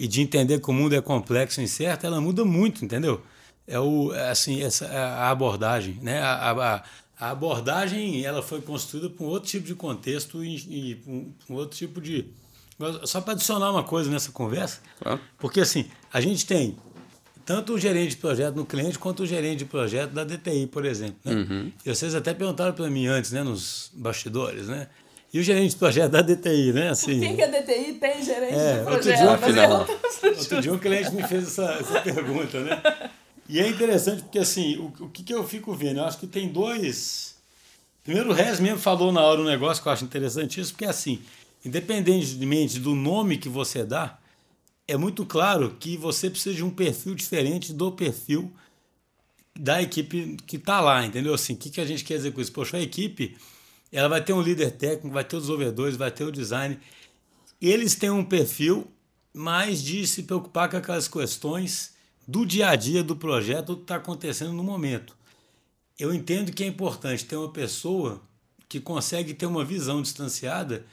e 0.00 0.08
de 0.08 0.22
entender 0.22 0.58
que 0.60 0.70
o 0.70 0.72
mundo 0.72 0.94
é 0.94 1.00
complexo 1.02 1.60
e 1.60 1.64
incerto, 1.64 2.06
ela 2.06 2.22
muda 2.22 2.42
muito, 2.42 2.82
entendeu? 2.82 3.20
É 3.66 3.78
o 3.78 4.14
é 4.14 4.30
assim 4.30 4.62
essa 4.62 4.86
é 4.86 4.96
a 4.96 5.28
abordagem, 5.28 5.98
né? 6.00 6.22
A, 6.22 6.50
a, 6.52 6.84
a, 7.20 7.30
abordagem 7.30 8.24
ela 8.24 8.42
foi 8.42 8.62
construída 8.62 9.10
para 9.10 9.26
um 9.26 9.28
outro 9.28 9.50
tipo 9.50 9.66
de 9.66 9.74
contexto 9.74 10.42
e, 10.42 10.56
e 10.56 11.02
um, 11.06 11.30
um 11.50 11.54
outro 11.54 11.76
tipo 11.76 12.00
de 12.00 12.24
só 13.04 13.20
para 13.20 13.34
adicionar 13.34 13.70
uma 13.70 13.84
coisa 13.84 14.10
nessa 14.10 14.32
conversa, 14.32 14.80
claro. 15.02 15.20
porque 15.38 15.60
assim 15.60 15.84
a 16.10 16.18
gente 16.18 16.46
tem 16.46 16.78
tanto 17.44 17.74
o 17.74 17.78
gerente 17.78 18.12
de 18.12 18.16
projeto 18.16 18.56
no 18.56 18.64
cliente 18.64 18.98
quanto 18.98 19.22
o 19.22 19.26
gerente 19.26 19.58
de 19.58 19.64
projeto 19.66 20.12
da 20.12 20.24
DTI, 20.24 20.66
por 20.66 20.86
exemplo. 20.86 21.16
Né? 21.24 21.34
Uhum. 21.34 21.72
E 21.84 21.94
vocês 21.94 22.14
até 22.14 22.32
perguntaram 22.32 22.72
para 22.72 22.88
mim 22.88 23.06
antes, 23.06 23.32
né, 23.32 23.42
nos 23.42 23.90
bastidores, 23.92 24.66
né? 24.68 24.88
E 25.32 25.38
o 25.38 25.42
gerente 25.42 25.70
de 25.70 25.76
projeto 25.76 26.10
da 26.10 26.22
DTI, 26.22 26.72
né? 26.72 26.88
Assim, 26.90 27.20
Por 27.20 27.28
que, 27.28 27.34
que 27.36 27.42
a 27.42 27.46
DTI 27.46 27.92
tem 27.94 28.22
gerente 28.24 28.54
é, 28.54 28.78
de 28.78 28.84
projeto? 28.84 29.28
Outro 29.30 29.52
dia, 29.52 30.38
outro 30.38 30.60
dia 30.62 30.72
um 30.72 30.78
cliente 30.78 31.14
me 31.14 31.22
fez 31.22 31.44
essa, 31.44 31.72
essa 31.74 32.00
pergunta, 32.00 32.60
né? 32.60 32.82
E 33.48 33.60
é 33.60 33.68
interessante 33.68 34.22
porque, 34.22 34.40
assim, 34.40 34.76
o, 34.76 35.04
o 35.04 35.08
que, 35.08 35.22
que 35.22 35.32
eu 35.32 35.46
fico 35.46 35.72
vendo? 35.74 35.98
Eu 35.98 36.04
acho 36.04 36.18
que 36.18 36.26
tem 36.26 36.48
dois... 36.48 37.36
Primeiro, 38.02 38.30
o 38.30 38.32
Rez 38.32 38.58
mesmo 38.58 38.78
falou 38.78 39.12
na 39.12 39.20
hora 39.20 39.40
um 39.40 39.44
negócio 39.44 39.82
que 39.82 39.88
eu 39.88 39.92
acho 39.92 40.04
interessantíssimo, 40.04 40.76
porque, 40.76 40.84
assim, 40.84 41.20
independentemente 41.64 42.80
do 42.80 42.94
nome 42.94 43.38
que 43.38 43.48
você 43.48 43.84
dá, 43.84 44.18
é 44.88 44.96
muito 44.96 45.24
claro 45.24 45.76
que 45.78 45.96
você 45.96 46.28
precisa 46.28 46.54
de 46.54 46.64
um 46.64 46.70
perfil 46.70 47.14
diferente 47.14 47.72
do 47.72 47.92
perfil 47.92 48.50
da 49.56 49.80
equipe 49.80 50.36
que 50.46 50.56
está 50.56 50.80
lá, 50.80 51.04
entendeu? 51.04 51.34
Assim, 51.34 51.52
o 51.52 51.56
que, 51.56 51.70
que 51.70 51.80
a 51.80 51.84
gente 51.84 52.02
quer 52.02 52.16
dizer 52.16 52.32
com 52.32 52.40
isso? 52.40 52.50
Poxa, 52.50 52.76
a 52.76 52.80
equipe 52.80 53.36
ela 53.92 54.08
vai 54.08 54.22
ter 54.22 54.32
um 54.32 54.42
líder 54.42 54.72
técnico, 54.72 55.14
vai 55.14 55.24
ter 55.24 55.36
os 55.36 55.42
desenvolvedores, 55.42 55.96
vai 55.96 56.10
ter 56.10 56.24
o 56.24 56.32
design. 56.32 56.78
Eles 57.60 57.94
têm 57.94 58.10
um 58.10 58.24
perfil 58.24 58.86
mais 59.32 59.82
de 59.82 60.06
se 60.06 60.22
preocupar 60.22 60.68
com 60.68 60.76
aquelas 60.76 61.08
questões 61.08 61.94
do 62.26 62.46
dia 62.46 62.68
a 62.68 62.76
dia 62.76 63.02
do 63.02 63.16
projeto, 63.16 63.76
que 63.76 63.82
está 63.82 63.96
acontecendo 63.96 64.52
no 64.52 64.62
momento. 64.62 65.16
Eu 65.98 66.14
entendo 66.14 66.52
que 66.52 66.62
é 66.62 66.66
importante 66.66 67.24
ter 67.24 67.36
uma 67.36 67.52
pessoa 67.52 68.22
que 68.68 68.80
consegue 68.80 69.34
ter 69.34 69.46
uma 69.46 69.64
visão 69.64 70.00
distanciada 70.00 70.86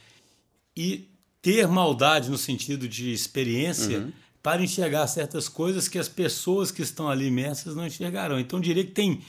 e 0.75 1.07
ter 1.41 1.67
maldade 1.67 2.29
no 2.29 2.37
sentido 2.37 2.87
de 2.87 3.13
experiência 3.13 3.99
uhum. 3.99 4.11
para 4.41 4.63
enxergar 4.63 5.07
certas 5.07 5.47
coisas 5.47 5.87
que 5.87 5.99
as 5.99 6.09
pessoas 6.09 6.71
que 6.71 6.81
estão 6.81 7.07
ali 7.07 7.27
imersas 7.27 7.75
não 7.75 7.85
enxergarão. 7.85 8.39
Então, 8.39 8.59
eu 8.59 8.63
diria 8.63 8.83
que 8.83 8.91
tem 8.91 9.21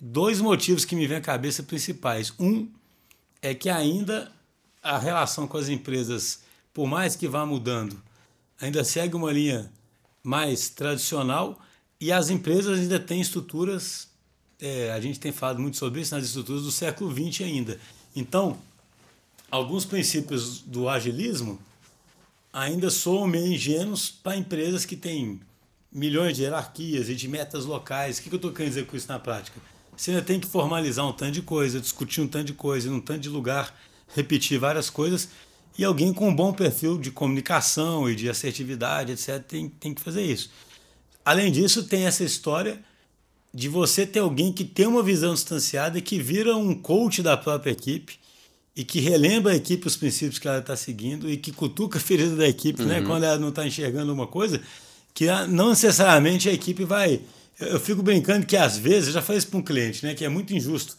dois 0.00 0.40
motivos 0.40 0.84
que 0.84 0.96
me 0.96 1.06
vêm 1.06 1.18
à 1.18 1.20
cabeça 1.20 1.62
principais. 1.62 2.32
Um 2.38 2.68
é 3.42 3.54
que 3.54 3.68
ainda 3.68 4.32
a 4.82 4.98
relação 4.98 5.46
com 5.46 5.56
as 5.56 5.68
empresas, 5.68 6.40
por 6.72 6.86
mais 6.86 7.16
que 7.16 7.28
vá 7.28 7.44
mudando, 7.44 8.00
ainda 8.60 8.84
segue 8.84 9.14
uma 9.16 9.32
linha 9.32 9.70
mais 10.22 10.68
tradicional 10.68 11.60
e 12.00 12.12
as 12.12 12.30
empresas 12.30 12.78
ainda 12.78 12.98
têm 12.98 13.20
estruturas, 13.20 14.08
é, 14.60 14.92
a 14.92 15.00
gente 15.00 15.18
tem 15.18 15.32
falado 15.32 15.60
muito 15.60 15.76
sobre 15.76 16.00
isso, 16.00 16.14
nas 16.14 16.24
estruturas 16.24 16.62
do 16.62 16.70
século 16.70 17.10
XX 17.12 17.42
ainda. 17.42 17.80
Então, 18.14 18.58
alguns 19.50 19.84
princípios 19.84 20.60
do 20.60 20.88
agilismo 20.88 21.58
ainda 22.52 22.90
soam 22.90 23.26
meio 23.26 23.52
ingênuos 23.52 24.10
para 24.10 24.36
empresas 24.36 24.84
que 24.84 24.96
têm 24.96 25.40
milhões 25.90 26.36
de 26.36 26.42
hierarquias 26.42 27.08
e 27.08 27.14
de 27.14 27.28
metas 27.28 27.64
locais. 27.64 28.18
O 28.18 28.22
que 28.22 28.30
eu 28.30 28.36
estou 28.36 28.52
querendo 28.52 28.70
dizer 28.70 28.86
com 28.86 28.96
isso 28.96 29.08
na 29.08 29.18
prática? 29.18 29.60
Você 29.98 30.12
ainda 30.12 30.22
tem 30.22 30.38
que 30.38 30.46
formalizar 30.46 31.04
um 31.04 31.12
tanto 31.12 31.32
de 31.32 31.42
coisa, 31.42 31.80
discutir 31.80 32.20
um 32.20 32.28
tanto 32.28 32.46
de 32.46 32.52
coisa, 32.52 32.88
em 32.88 32.92
um 32.92 33.00
tanto 33.00 33.18
de 33.18 33.28
lugar, 33.28 33.76
repetir 34.14 34.56
várias 34.56 34.88
coisas. 34.88 35.28
E 35.76 35.84
alguém 35.84 36.12
com 36.12 36.28
um 36.28 36.34
bom 36.34 36.52
perfil 36.52 36.96
de 36.96 37.10
comunicação 37.10 38.08
e 38.08 38.14
de 38.14 38.30
assertividade, 38.30 39.10
etc., 39.10 39.42
tem, 39.42 39.68
tem 39.68 39.92
que 39.92 40.00
fazer 40.00 40.22
isso. 40.22 40.50
Além 41.24 41.50
disso, 41.50 41.82
tem 41.82 42.06
essa 42.06 42.22
história 42.22 42.80
de 43.52 43.68
você 43.68 44.06
ter 44.06 44.20
alguém 44.20 44.52
que 44.52 44.64
tem 44.64 44.86
uma 44.86 45.02
visão 45.02 45.34
distanciada 45.34 45.98
e 45.98 46.02
que 46.02 46.20
vira 46.20 46.56
um 46.56 46.76
coach 46.76 47.20
da 47.20 47.36
própria 47.36 47.72
equipe 47.72 48.20
e 48.76 48.84
que 48.84 49.00
relembra 49.00 49.52
a 49.52 49.56
equipe 49.56 49.84
os 49.84 49.96
princípios 49.96 50.38
que 50.38 50.46
ela 50.46 50.58
está 50.58 50.76
seguindo 50.76 51.28
e 51.28 51.36
que 51.36 51.50
cutuca 51.50 51.98
a 51.98 52.00
ferida 52.00 52.36
da 52.36 52.48
equipe, 52.48 52.84
né, 52.84 52.94
uhum. 52.94 53.00
né, 53.00 53.06
quando 53.06 53.24
ela 53.24 53.38
não 53.38 53.48
está 53.48 53.66
enxergando 53.66 54.12
uma 54.12 54.28
coisa, 54.28 54.62
que 55.12 55.26
não 55.48 55.70
necessariamente 55.70 56.48
a 56.48 56.52
equipe 56.52 56.84
vai 56.84 57.20
eu 57.60 57.80
fico 57.80 58.02
brincando 58.02 58.46
que 58.46 58.56
às 58.56 58.76
vezes, 58.76 59.08
eu 59.08 59.14
já 59.14 59.22
falei 59.22 59.38
isso 59.38 59.48
para 59.48 59.58
um 59.58 59.62
cliente, 59.62 60.04
né, 60.04 60.14
que 60.14 60.24
é 60.24 60.28
muito 60.28 60.54
injusto. 60.54 60.96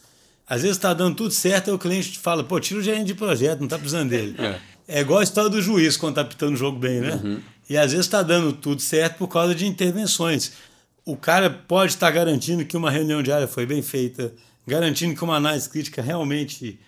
Às 0.48 0.62
vezes 0.62 0.78
está 0.78 0.94
dando 0.94 1.16
tudo 1.16 1.32
certo, 1.32 1.70
aí 1.70 1.75
o 1.75 1.80
cliente 1.80 2.18
fala, 2.18 2.44
pô, 2.44 2.60
tira 2.60 2.80
o 2.80 2.84
gerente 2.84 3.08
de 3.08 3.16
projeto, 3.16 3.60
não 3.60 3.68
está 3.68 3.78
precisando 3.78 4.10
dele. 4.10 4.36
É. 4.39 4.60
é 4.98 5.01
igual 5.01 5.20
a 5.20 5.24
história 5.24 5.50
do 5.50 5.62
juiz 5.62 5.96
quando 5.96 6.13
está 6.20 6.24
pitando 6.24 6.54
o 6.54 6.58
jogo 6.58 6.80
bem, 6.80 7.01
né? 7.01 7.22
Uhum. 7.24 7.39
E 7.70 7.78
às 7.78 7.92
vezes 7.92 8.08
está 8.08 8.24
dando 8.24 8.51
tudo 8.54 8.82
certo 8.82 9.18
por 9.18 9.28
causa 9.28 9.54
de 9.54 9.68
intervenções. 9.68 10.54
O 11.06 11.16
cara 11.16 11.50
pode 11.51 11.94
estar 11.94 12.08
tá 12.08 12.12
garantindo 12.12 12.66
que 12.66 12.75
uma 12.75 12.89
reunião 12.89 13.22
diária 13.22 13.48
foi 13.48 13.66
bem 13.66 13.84
feita, 13.84 14.34
garantindo 14.66 15.16
que 15.16 15.24
uma 15.24 15.36
análise 15.36 15.70
crítica 15.70 16.01
realmente 16.01 16.80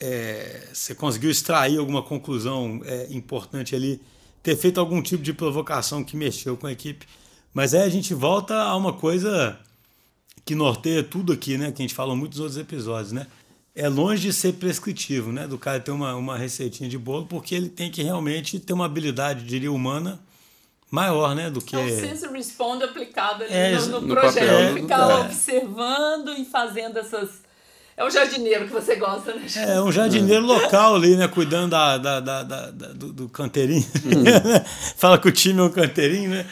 é, 0.00 0.68
você 0.72 0.94
conseguiu 0.94 1.30
extrair 1.30 1.78
alguma 1.78 2.02
conclusão 2.02 2.80
é, 2.84 3.08
importante 3.10 3.76
ali, 3.76 4.00
ter 4.42 4.56
feito 4.56 4.80
algum 4.80 5.00
tipo 5.00 5.22
de 5.22 5.32
provocação 5.32 6.02
que 6.02 6.16
mexeu 6.16 6.56
com 6.56 6.66
a 6.66 6.72
equipe. 6.72 7.06
Mas 7.52 7.74
aí 7.74 7.82
a 7.82 7.88
gente 7.88 8.14
volta 8.14 8.54
a 8.54 8.76
uma 8.76 8.92
coisa 8.92 9.58
que 10.44 10.54
norteia 10.54 11.02
tudo 11.02 11.32
aqui, 11.32 11.58
né? 11.58 11.70
Que 11.72 11.82
a 11.82 11.84
gente 11.84 11.94
fala 11.94 12.14
muito 12.16 12.32
nos 12.32 12.40
outros 12.40 12.58
episódios, 12.58 13.12
né? 13.12 13.26
É 13.74 13.88
longe 13.88 14.22
de 14.22 14.32
ser 14.32 14.54
prescritivo, 14.54 15.32
né? 15.32 15.46
Do 15.46 15.58
cara 15.58 15.80
ter 15.80 15.90
uma, 15.90 16.14
uma 16.14 16.36
receitinha 16.36 16.88
de 16.88 16.98
bolo, 16.98 17.26
porque 17.26 17.54
ele 17.54 17.68
tem 17.68 17.90
que 17.90 18.02
realmente 18.02 18.58
ter 18.58 18.72
uma 18.72 18.86
habilidade, 18.86 19.44
diria, 19.44 19.72
humana 19.72 20.20
maior, 20.92 21.34
né? 21.34 21.50
Do 21.50 21.60
que. 21.60 21.74
É 21.74 21.78
o 21.78 21.88
sense 21.88 22.28
responde 22.28 22.84
aplicado 22.84 23.44
ali 23.44 23.52
é, 23.52 23.72
no, 23.76 23.86
no, 23.86 24.00
no, 24.02 24.14
projeto. 24.14 24.46
Papel, 24.46 24.74
ficar 24.74 25.10
é. 25.10 25.14
observando 25.14 26.28
e 26.36 26.44
fazendo 26.44 26.98
essas. 26.98 27.42
É 27.96 28.04
o 28.04 28.10
jardineiro 28.10 28.66
que 28.66 28.72
você 28.72 28.96
gosta, 28.96 29.34
né? 29.34 29.46
É, 29.56 29.80
um 29.80 29.92
jardineiro 29.92 30.44
local 30.44 30.96
ali, 30.96 31.16
né? 31.16 31.28
Cuidando 31.28 31.70
da, 31.70 31.98
da, 31.98 32.20
da, 32.20 32.42
da 32.42 32.70
do, 32.70 33.12
do, 33.12 33.28
canteirinho. 33.28 33.86
Hum. 34.04 34.24
Fala 34.96 35.18
que 35.18 35.28
o 35.28 35.32
time 35.32 35.60
é 35.60 35.62
um 35.62 35.70
canteirinho, 35.70 36.30
né? 36.30 36.46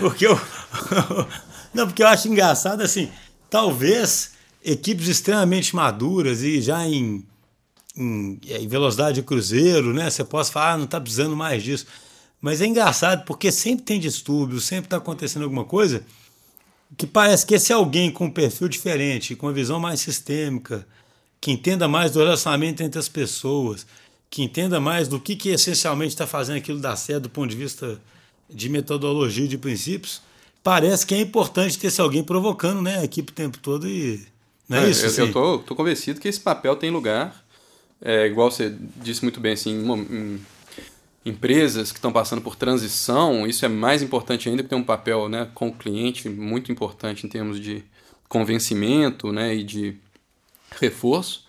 Porque 0.00 0.26
eu. 0.26 0.38
Não, 1.72 1.86
porque 1.86 2.02
eu 2.02 2.08
acho 2.08 2.28
engraçado 2.28 2.82
assim, 2.82 3.10
talvez 3.48 4.32
equipes 4.62 5.08
extremamente 5.08 5.74
maduras 5.74 6.42
e 6.42 6.60
já 6.60 6.86
em, 6.86 7.24
em, 7.96 8.38
em 8.44 8.68
velocidade 8.68 9.16
de 9.16 9.22
cruzeiro, 9.22 9.94
né? 9.94 10.10
Você 10.10 10.22
possa 10.22 10.52
falar, 10.52 10.72
ah, 10.72 10.76
não 10.76 10.84
está 10.84 11.00
precisando 11.00 11.34
mais 11.34 11.62
disso. 11.62 11.86
Mas 12.40 12.60
é 12.60 12.66
engraçado 12.66 13.24
porque 13.24 13.50
sempre 13.50 13.84
tem 13.84 13.98
distúrbio, 13.98 14.60
sempre 14.60 14.86
está 14.86 14.96
acontecendo 14.98 15.44
alguma 15.44 15.64
coisa 15.64 16.04
que 16.96 17.06
parece 17.06 17.46
que 17.46 17.54
esse 17.54 17.72
alguém 17.72 18.10
com 18.10 18.26
um 18.26 18.30
perfil 18.30 18.68
diferente, 18.68 19.34
com 19.34 19.46
uma 19.46 19.52
visão 19.52 19.80
mais 19.80 20.00
sistêmica, 20.00 20.86
que 21.40 21.50
entenda 21.50 21.88
mais 21.88 22.10
do 22.10 22.18
relacionamento 22.18 22.82
entre 22.82 22.98
as 22.98 23.08
pessoas, 23.08 23.86
que 24.28 24.42
entenda 24.42 24.78
mais 24.78 25.08
do 25.08 25.18
que, 25.18 25.34
que 25.36 25.48
essencialmente 25.48 26.12
está 26.12 26.26
fazendo 26.26 26.58
aquilo 26.58 26.80
dar 26.80 26.96
certo 26.96 27.24
do 27.24 27.30
ponto 27.30 27.50
de 27.50 27.56
vista 27.56 28.00
de 28.54 28.68
metodologia 28.68 29.48
de 29.48 29.58
princípios, 29.58 30.20
parece 30.62 31.06
que 31.06 31.14
é 31.14 31.20
importante 31.20 31.78
ter 31.78 32.00
alguém 32.00 32.22
provocando 32.22 32.82
né, 32.82 32.98
a 32.98 33.04
equipe 33.04 33.32
o 33.32 33.34
tempo 33.34 33.58
todo 33.58 33.88
e. 33.88 34.24
Não 34.68 34.78
é, 34.78 34.86
é 34.86 34.90
isso? 34.90 35.04
Eu, 35.04 35.08
assim? 35.08 35.20
eu 35.22 35.32
tô, 35.32 35.58
tô 35.58 35.74
convencido 35.74 36.20
que 36.20 36.28
esse 36.28 36.40
papel 36.40 36.76
tem 36.76 36.90
lugar. 36.90 37.44
É, 38.00 38.26
igual 38.26 38.50
você 38.50 38.74
disse 38.96 39.22
muito 39.22 39.38
bem, 39.40 39.52
assim, 39.52 39.70
em, 39.70 40.16
em 40.16 40.40
empresas 41.24 41.92
que 41.92 41.98
estão 41.98 42.12
passando 42.12 42.42
por 42.42 42.56
transição, 42.56 43.46
isso 43.46 43.64
é 43.64 43.68
mais 43.68 44.02
importante 44.02 44.48
ainda, 44.48 44.62
porque 44.62 44.74
tem 44.74 44.82
um 44.82 44.84
papel 44.84 45.28
né, 45.28 45.48
com 45.54 45.68
o 45.68 45.72
cliente 45.72 46.28
muito 46.28 46.72
importante 46.72 47.24
em 47.24 47.28
termos 47.28 47.60
de 47.60 47.84
convencimento 48.28 49.32
né, 49.32 49.54
e 49.54 49.62
de 49.62 49.96
reforço. 50.80 51.46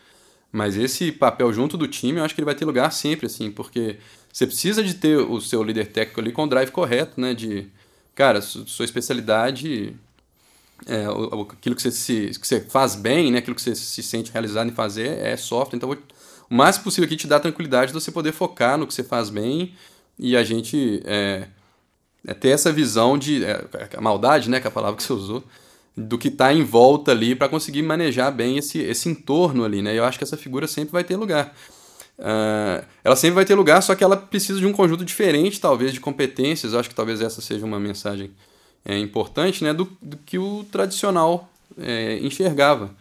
Mas 0.52 0.78
esse 0.78 1.12
papel 1.12 1.52
junto 1.52 1.76
do 1.76 1.88
time, 1.88 2.20
eu 2.20 2.24
acho 2.24 2.36
que 2.36 2.42
ele 2.42 2.46
vai 2.46 2.54
ter 2.54 2.66
lugar 2.66 2.92
sempre, 2.92 3.26
assim, 3.26 3.50
porque 3.50 3.98
você 4.34 4.48
precisa 4.48 4.84
de 4.84 4.96
ter 4.96 5.16
o 5.18 5.40
seu 5.40 5.62
líder 5.62 5.90
técnico 5.90 6.20
ali 6.20 6.32
com 6.32 6.46
o 6.46 6.48
drive 6.48 6.72
correto, 6.72 7.22
né? 7.22 7.36
De, 7.36 7.68
cara, 8.16 8.42
sua 8.42 8.84
especialidade, 8.84 9.96
é, 10.88 11.06
aquilo 11.52 11.76
que 11.76 11.82
você, 11.84 11.92
se, 11.92 12.32
que 12.40 12.48
você 12.48 12.60
faz 12.62 12.96
bem, 12.96 13.32
né? 13.32 13.38
Aquilo 13.38 13.56
que 13.56 13.62
você 13.62 13.76
se 13.76 14.02
sente 14.02 14.32
realizado 14.32 14.68
em 14.68 14.74
fazer 14.74 15.20
é 15.20 15.38
software. 15.38 15.78
Então, 15.78 15.96
o 16.50 16.56
mais 16.56 16.80
possível 16.80 17.06
aqui 17.06 17.16
te 17.16 17.28
dá 17.28 17.40
tranquilidade 17.40 17.92
de 17.92 17.94
você 17.94 18.12
poder 18.12 18.32
focar 18.32 18.76
no 18.76 18.88
que 18.88 18.94
você 18.96 19.04
faz 19.04 19.30
bem 19.30 19.76
e 20.18 20.36
a 20.36 20.44
gente 20.44 21.04
é, 21.06 21.48
é 22.26 22.34
ter 22.34 22.50
essa 22.50 22.72
visão 22.72 23.20
de 23.20 23.46
é, 23.46 23.64
a 23.96 24.02
maldade, 24.02 24.50
né? 24.50 24.60
Que 24.60 24.66
é 24.66 24.70
a 24.70 24.74
palavra 24.74 24.98
que 24.98 25.04
você 25.04 25.14
usou 25.14 25.44
do 25.96 26.18
que 26.18 26.30
está 26.30 26.52
em 26.52 26.64
volta 26.64 27.12
ali 27.12 27.36
para 27.36 27.48
conseguir 27.48 27.84
manejar 27.84 28.32
bem 28.32 28.58
esse, 28.58 28.80
esse 28.80 29.08
entorno 29.08 29.64
ali, 29.64 29.84
né? 29.84 29.96
Eu 29.96 30.04
acho 30.04 30.18
que 30.18 30.24
essa 30.24 30.36
figura 30.36 30.68
sempre 30.68 30.92
vai 30.92 31.04
ter 31.04 31.16
lugar. 31.16 31.56
Uh, 32.20 32.86
ela 33.04 33.16
sempre 33.16 33.36
vai 33.36 33.46
ter 33.46 33.56
lugar, 33.56 33.82
só 33.82 33.96
que 33.96 34.04
ela 34.04 34.16
precisa 34.16 34.60
de 34.60 34.66
um 34.66 34.72
conjunto 34.72 35.04
diferente, 35.04 35.60
talvez, 35.60 35.94
de 35.94 36.00
competências. 36.00 36.74
Acho 36.74 36.90
que 36.90 36.96
talvez 36.96 37.22
essa 37.22 37.42
seja 37.42 37.66
uma 37.66 37.80
mensagem 37.80 38.32
é, 38.86 38.98
importante 38.98 39.64
né, 39.64 39.74
do, 39.74 39.90
do 40.02 40.18
que 40.18 40.38
o 40.38 40.66
tradicional 40.72 41.50
é, 41.78 42.20
enxergava. 42.20 42.92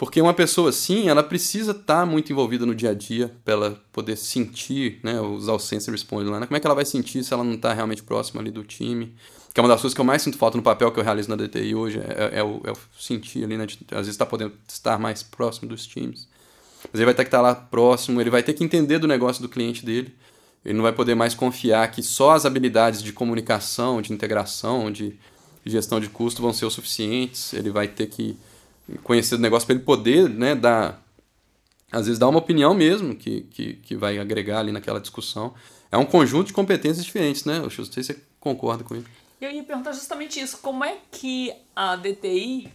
Porque 0.00 0.18
uma 0.18 0.32
pessoa 0.32 0.70
assim, 0.70 1.10
ela 1.10 1.22
precisa 1.22 1.72
estar 1.72 2.00
tá 2.00 2.06
muito 2.06 2.32
envolvida 2.32 2.64
no 2.64 2.74
dia 2.74 2.88
a 2.88 2.94
dia 2.94 3.34
para 3.44 3.52
ela 3.52 3.82
poder 3.92 4.16
sentir, 4.16 4.98
né, 5.02 5.20
usar 5.20 5.52
o 5.52 5.58
Sense 5.58 5.90
Responde 5.90 6.30
lá, 6.30 6.40
né? 6.40 6.46
como 6.46 6.56
é 6.56 6.60
que 6.60 6.66
ela 6.66 6.74
vai 6.74 6.86
sentir 6.86 7.22
se 7.22 7.34
ela 7.34 7.44
não 7.44 7.52
está 7.52 7.74
realmente 7.74 8.02
próxima 8.02 8.40
ali 8.40 8.50
do 8.50 8.64
time. 8.64 9.14
Que 9.52 9.60
é 9.60 9.62
uma 9.62 9.68
das 9.68 9.78
coisas 9.78 9.94
que 9.94 10.00
eu 10.00 10.04
mais 10.04 10.22
sinto 10.22 10.38
falta 10.38 10.56
no 10.56 10.62
papel 10.62 10.90
que 10.90 10.98
eu 10.98 11.04
realizo 11.04 11.28
na 11.28 11.36
DTI 11.36 11.74
hoje, 11.74 11.98
é, 11.98 12.38
é, 12.38 12.42
o, 12.42 12.62
é 12.64 12.70
o, 12.70 12.76
sentir 12.98 13.44
ali, 13.44 13.58
né, 13.58 13.66
de, 13.66 13.78
às 13.90 13.98
vezes 13.98 14.12
está 14.12 14.24
podendo 14.24 14.54
estar 14.66 14.98
mais 14.98 15.22
próximo 15.22 15.68
dos 15.68 15.86
times. 15.86 16.26
Mas 16.92 17.00
ele 17.00 17.04
vai 17.06 17.14
ter 17.14 17.24
que 17.24 17.28
estar 17.28 17.38
tá 17.38 17.42
lá 17.42 17.54
próximo, 17.54 18.20
ele 18.20 18.30
vai 18.30 18.42
ter 18.42 18.52
que 18.52 18.64
entender 18.64 18.98
do 18.98 19.06
negócio 19.06 19.42
do 19.42 19.48
cliente 19.48 19.84
dele, 19.84 20.14
ele 20.64 20.74
não 20.74 20.82
vai 20.82 20.92
poder 20.92 21.14
mais 21.14 21.34
confiar 21.34 21.90
que 21.90 22.02
só 22.02 22.32
as 22.32 22.44
habilidades 22.44 23.02
de 23.02 23.12
comunicação, 23.12 24.02
de 24.02 24.12
integração, 24.12 24.90
de 24.90 25.18
gestão 25.64 26.00
de 26.00 26.08
custo 26.08 26.42
vão 26.42 26.52
ser 26.52 26.66
o 26.66 26.70
suficientes. 26.70 27.52
Ele 27.52 27.70
vai 27.70 27.88
ter 27.88 28.06
que 28.06 28.36
conhecer 29.02 29.36
o 29.36 29.38
negócio 29.38 29.66
para 29.66 29.76
ele 29.76 29.84
poder 29.84 30.28
né, 30.28 30.54
dar, 30.54 31.02
às 31.90 32.06
vezes, 32.06 32.18
dar 32.18 32.28
uma 32.28 32.38
opinião 32.38 32.74
mesmo 32.74 33.14
que, 33.14 33.42
que, 33.42 33.74
que 33.74 33.96
vai 33.96 34.18
agregar 34.18 34.60
ali 34.60 34.72
naquela 34.72 35.00
discussão. 35.00 35.54
É 35.90 35.96
um 35.96 36.04
conjunto 36.04 36.48
de 36.48 36.52
competências 36.52 37.04
diferentes, 37.04 37.44
né? 37.44 37.56
Eu 37.56 37.62
não 37.62 37.70
sei 37.70 37.84
se 37.84 38.04
você 38.04 38.20
concorda 38.38 38.84
com 38.84 38.94
isso. 38.96 39.06
Eu 39.40 39.50
ia 39.50 39.64
perguntar 39.64 39.92
justamente 39.92 40.38
isso. 40.38 40.58
Como 40.58 40.84
é 40.84 40.98
que 41.10 41.52
a 41.74 41.96
DTI 41.96 42.70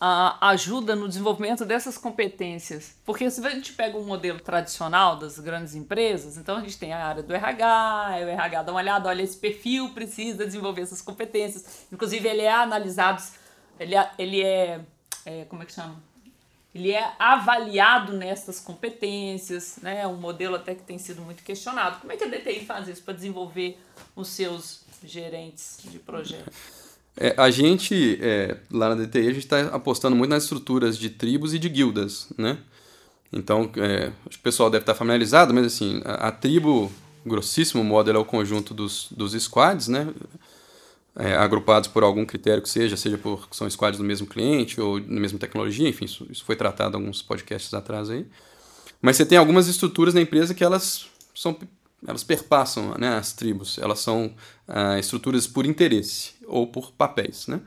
uh, 0.00 0.36
ajuda 0.40 0.94
no 0.94 1.08
desenvolvimento 1.08 1.64
dessas 1.64 1.98
competências. 1.98 2.96
Porque 3.04 3.30
se 3.30 3.44
a 3.46 3.50
gente 3.50 3.72
pega 3.72 3.96
um 3.96 4.04
modelo 4.04 4.40
tradicional 4.40 5.16
das 5.16 5.38
grandes 5.38 5.74
empresas, 5.74 6.36
então 6.36 6.56
a 6.56 6.60
gente 6.60 6.78
tem 6.78 6.92
a 6.92 7.04
área 7.04 7.22
do 7.22 7.34
RH, 7.34 8.08
o 8.24 8.28
RH 8.28 8.62
dá 8.62 8.72
uma 8.72 8.80
olhada, 8.80 9.08
olha, 9.08 9.22
esse 9.22 9.36
perfil 9.36 9.90
precisa 9.90 10.44
desenvolver 10.44 10.82
essas 10.82 11.02
competências. 11.02 11.86
Inclusive, 11.92 12.28
ele 12.28 12.42
é 12.42 12.52
analisado, 12.52 13.22
ele 13.78 13.94
é, 13.94 14.10
ele 14.18 14.42
é, 14.42 14.80
é 15.24 15.44
como 15.44 15.62
é 15.62 15.66
que 15.66 15.72
chama? 15.72 16.02
Ele 16.74 16.92
é 16.92 17.12
avaliado 17.18 18.12
nessas 18.12 18.60
competências, 18.60 19.78
né? 19.80 20.06
Um 20.06 20.16
modelo 20.16 20.56
até 20.56 20.74
que 20.74 20.82
tem 20.82 20.98
sido 20.98 21.22
muito 21.22 21.42
questionado. 21.42 22.00
Como 22.00 22.12
é 22.12 22.18
que 22.18 22.24
a 22.24 22.28
DTI 22.28 22.66
faz 22.66 22.86
isso 22.86 23.02
para 23.02 23.14
desenvolver 23.14 23.80
os 24.14 24.28
seus 24.28 24.84
gerentes 25.02 25.78
de 25.84 25.98
projeto? 25.98 26.52
É, 27.18 27.34
a 27.36 27.50
gente, 27.50 28.18
é, 28.20 28.58
lá 28.70 28.94
na 28.94 29.04
DTI, 29.04 29.20
a 29.20 29.32
gente 29.32 29.38
está 29.38 29.60
apostando 29.68 30.14
muito 30.14 30.30
nas 30.30 30.42
estruturas 30.42 30.98
de 30.98 31.08
tribos 31.08 31.54
e 31.54 31.58
de 31.58 31.68
guildas, 31.68 32.28
né? 32.36 32.58
Então, 33.32 33.70
é, 33.76 34.12
acho 34.26 34.36
que 34.36 34.38
o 34.38 34.42
pessoal 34.42 34.68
deve 34.68 34.82
estar 34.82 34.92
tá 34.92 34.98
familiarizado, 34.98 35.54
mas 35.54 35.64
assim, 35.64 36.02
a, 36.04 36.28
a 36.28 36.32
tribo, 36.32 36.92
grossíssimo 37.24 37.82
modo, 37.82 38.10
é 38.10 38.18
o 38.18 38.24
conjunto 38.24 38.74
dos, 38.74 39.08
dos 39.10 39.32
squads, 39.32 39.88
né? 39.88 40.12
É, 41.18 41.34
agrupados 41.34 41.88
por 41.88 42.04
algum 42.04 42.26
critério 42.26 42.62
que 42.62 42.68
seja, 42.68 42.94
seja 42.94 43.16
por 43.16 43.48
são 43.50 43.68
squads 43.70 43.98
do 43.98 44.04
mesmo 44.04 44.26
cliente 44.26 44.78
ou 44.78 45.00
na 45.00 45.18
mesma 45.18 45.38
tecnologia, 45.38 45.88
enfim, 45.88 46.04
isso, 46.04 46.26
isso 46.30 46.44
foi 46.44 46.54
tratado 46.54 46.98
alguns 46.98 47.22
podcasts 47.22 47.72
atrás 47.72 48.10
aí. 48.10 48.26
Mas 49.00 49.16
você 49.16 49.24
tem 49.24 49.38
algumas 49.38 49.66
estruturas 49.66 50.12
na 50.12 50.20
empresa 50.20 50.54
que 50.54 50.62
elas 50.62 51.06
são 51.34 51.58
elas 52.06 52.22
perpassam 52.22 52.94
né, 52.98 53.16
as 53.16 53.32
tribos, 53.32 53.78
elas 53.78 53.98
são 53.98 54.32
ah, 54.68 54.98
estruturas 54.98 55.46
por 55.46 55.66
interesse 55.66 56.34
ou 56.46 56.66
por 56.66 56.92
papéis. 56.92 57.46
Né? 57.48 57.60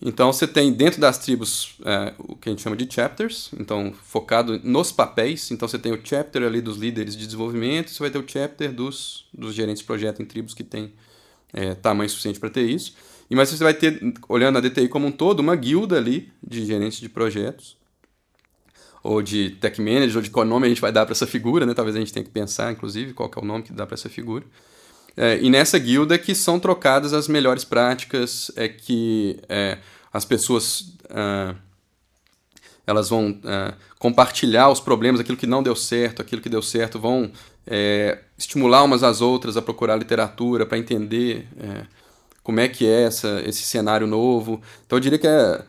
Então 0.00 0.32
você 0.32 0.46
tem 0.46 0.72
dentro 0.72 1.00
das 1.00 1.18
tribos 1.18 1.76
é, 1.84 2.14
o 2.18 2.36
que 2.36 2.48
a 2.48 2.52
gente 2.52 2.62
chama 2.62 2.76
de 2.76 2.92
chapters, 2.92 3.50
então 3.58 3.92
focado 4.04 4.58
nos 4.62 4.90
papéis. 4.90 5.50
Então 5.50 5.68
você 5.68 5.78
tem 5.78 5.92
o 5.92 6.00
chapter 6.02 6.42
ali 6.44 6.60
dos 6.60 6.76
líderes 6.76 7.16
de 7.16 7.26
desenvolvimento, 7.26 7.90
você 7.90 7.98
vai 7.98 8.10
ter 8.10 8.18
o 8.18 8.24
chapter 8.26 8.72
dos, 8.72 9.26
dos 9.34 9.54
gerentes 9.54 9.80
de 9.80 9.86
projeto 9.86 10.22
em 10.22 10.24
tribos 10.24 10.54
que 10.54 10.64
tem 10.64 10.92
é, 11.52 11.74
tamanho 11.74 12.08
suficiente 12.08 12.40
para 12.40 12.48
ter 12.48 12.62
isso. 12.62 12.94
E 13.30 13.34
mas 13.34 13.50
você 13.50 13.62
vai 13.62 13.74
ter, 13.74 14.00
olhando 14.28 14.56
a 14.56 14.60
DTI 14.60 14.88
como 14.88 15.06
um 15.06 15.12
todo, 15.12 15.40
uma 15.40 15.54
guilda 15.54 15.98
ali 15.98 16.32
de 16.42 16.64
gerentes 16.64 17.00
de 17.00 17.08
projetos 17.08 17.76
ou 19.02 19.22
de 19.22 19.50
tech 19.50 19.80
manager, 19.80 20.16
ou 20.16 20.22
de 20.22 20.30
qual 20.30 20.44
nome 20.44 20.66
a 20.66 20.68
gente 20.68 20.80
vai 20.80 20.92
dar 20.92 21.04
para 21.04 21.12
essa 21.12 21.26
figura, 21.26 21.64
né? 21.64 21.74
Talvez 21.74 21.96
a 21.96 21.98
gente 21.98 22.12
tenha 22.12 22.24
que 22.24 22.30
pensar, 22.30 22.72
inclusive, 22.72 23.12
qual 23.12 23.30
é 23.34 23.40
o 23.40 23.44
nome 23.44 23.64
que 23.64 23.72
dá 23.72 23.86
para 23.86 23.94
essa 23.94 24.08
figura. 24.08 24.44
É, 25.16 25.38
e 25.40 25.50
nessa 25.50 25.78
guilda 25.78 26.14
é 26.14 26.18
que 26.18 26.34
são 26.34 26.60
trocadas 26.60 27.12
as 27.12 27.26
melhores 27.26 27.64
práticas, 27.64 28.52
é 28.54 28.68
que 28.68 29.40
é, 29.48 29.78
as 30.12 30.24
pessoas 30.24 30.94
ah, 31.10 31.54
elas 32.86 33.08
vão 33.08 33.38
ah, 33.44 33.74
compartilhar 33.98 34.70
os 34.70 34.80
problemas, 34.80 35.20
aquilo 35.20 35.36
que 35.36 35.46
não 35.46 35.62
deu 35.62 35.74
certo, 35.74 36.22
aquilo 36.22 36.40
que 36.40 36.48
deu 36.48 36.62
certo, 36.62 36.98
vão 36.98 37.30
é, 37.66 38.20
estimular 38.38 38.84
umas 38.84 39.02
às 39.02 39.20
outras 39.20 39.56
a 39.56 39.62
procurar 39.62 39.96
literatura 39.96 40.64
para 40.64 40.78
entender 40.78 41.48
é, 41.58 41.84
como 42.42 42.60
é 42.60 42.68
que 42.68 42.86
é 42.86 43.02
essa, 43.02 43.42
esse 43.44 43.62
cenário 43.62 44.06
novo. 44.06 44.62
Então 44.86 44.96
eu 44.96 45.00
diria 45.00 45.18
que 45.18 45.26
é 45.26 45.62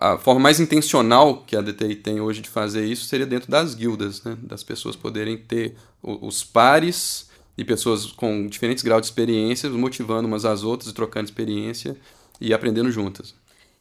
a 0.00 0.18
forma 0.18 0.40
mais 0.40 0.60
intencional 0.60 1.42
que 1.44 1.56
a 1.56 1.60
DTI 1.60 1.96
tem 1.96 2.20
hoje 2.20 2.40
de 2.40 2.48
fazer 2.48 2.84
isso 2.84 3.04
seria 3.04 3.26
dentro 3.26 3.50
das 3.50 3.74
guildas, 3.74 4.22
né? 4.22 4.36
das 4.42 4.62
pessoas 4.62 4.96
poderem 4.96 5.36
ter 5.36 5.76
os 6.02 6.42
pares 6.44 7.30
e 7.56 7.64
pessoas 7.64 8.06
com 8.06 8.46
diferentes 8.46 8.82
graus 8.82 9.02
de 9.02 9.08
experiência 9.08 9.68
motivando 9.70 10.28
umas 10.28 10.44
às 10.44 10.62
outras, 10.62 10.92
trocando 10.92 11.26
experiência 11.26 11.96
e 12.40 12.52
aprendendo 12.52 12.90
juntas. 12.90 13.34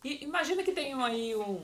E 0.03 0.23
imagina 0.23 0.63
que 0.63 0.71
tem 0.71 0.93
aí 0.93 1.35
um, 1.35 1.61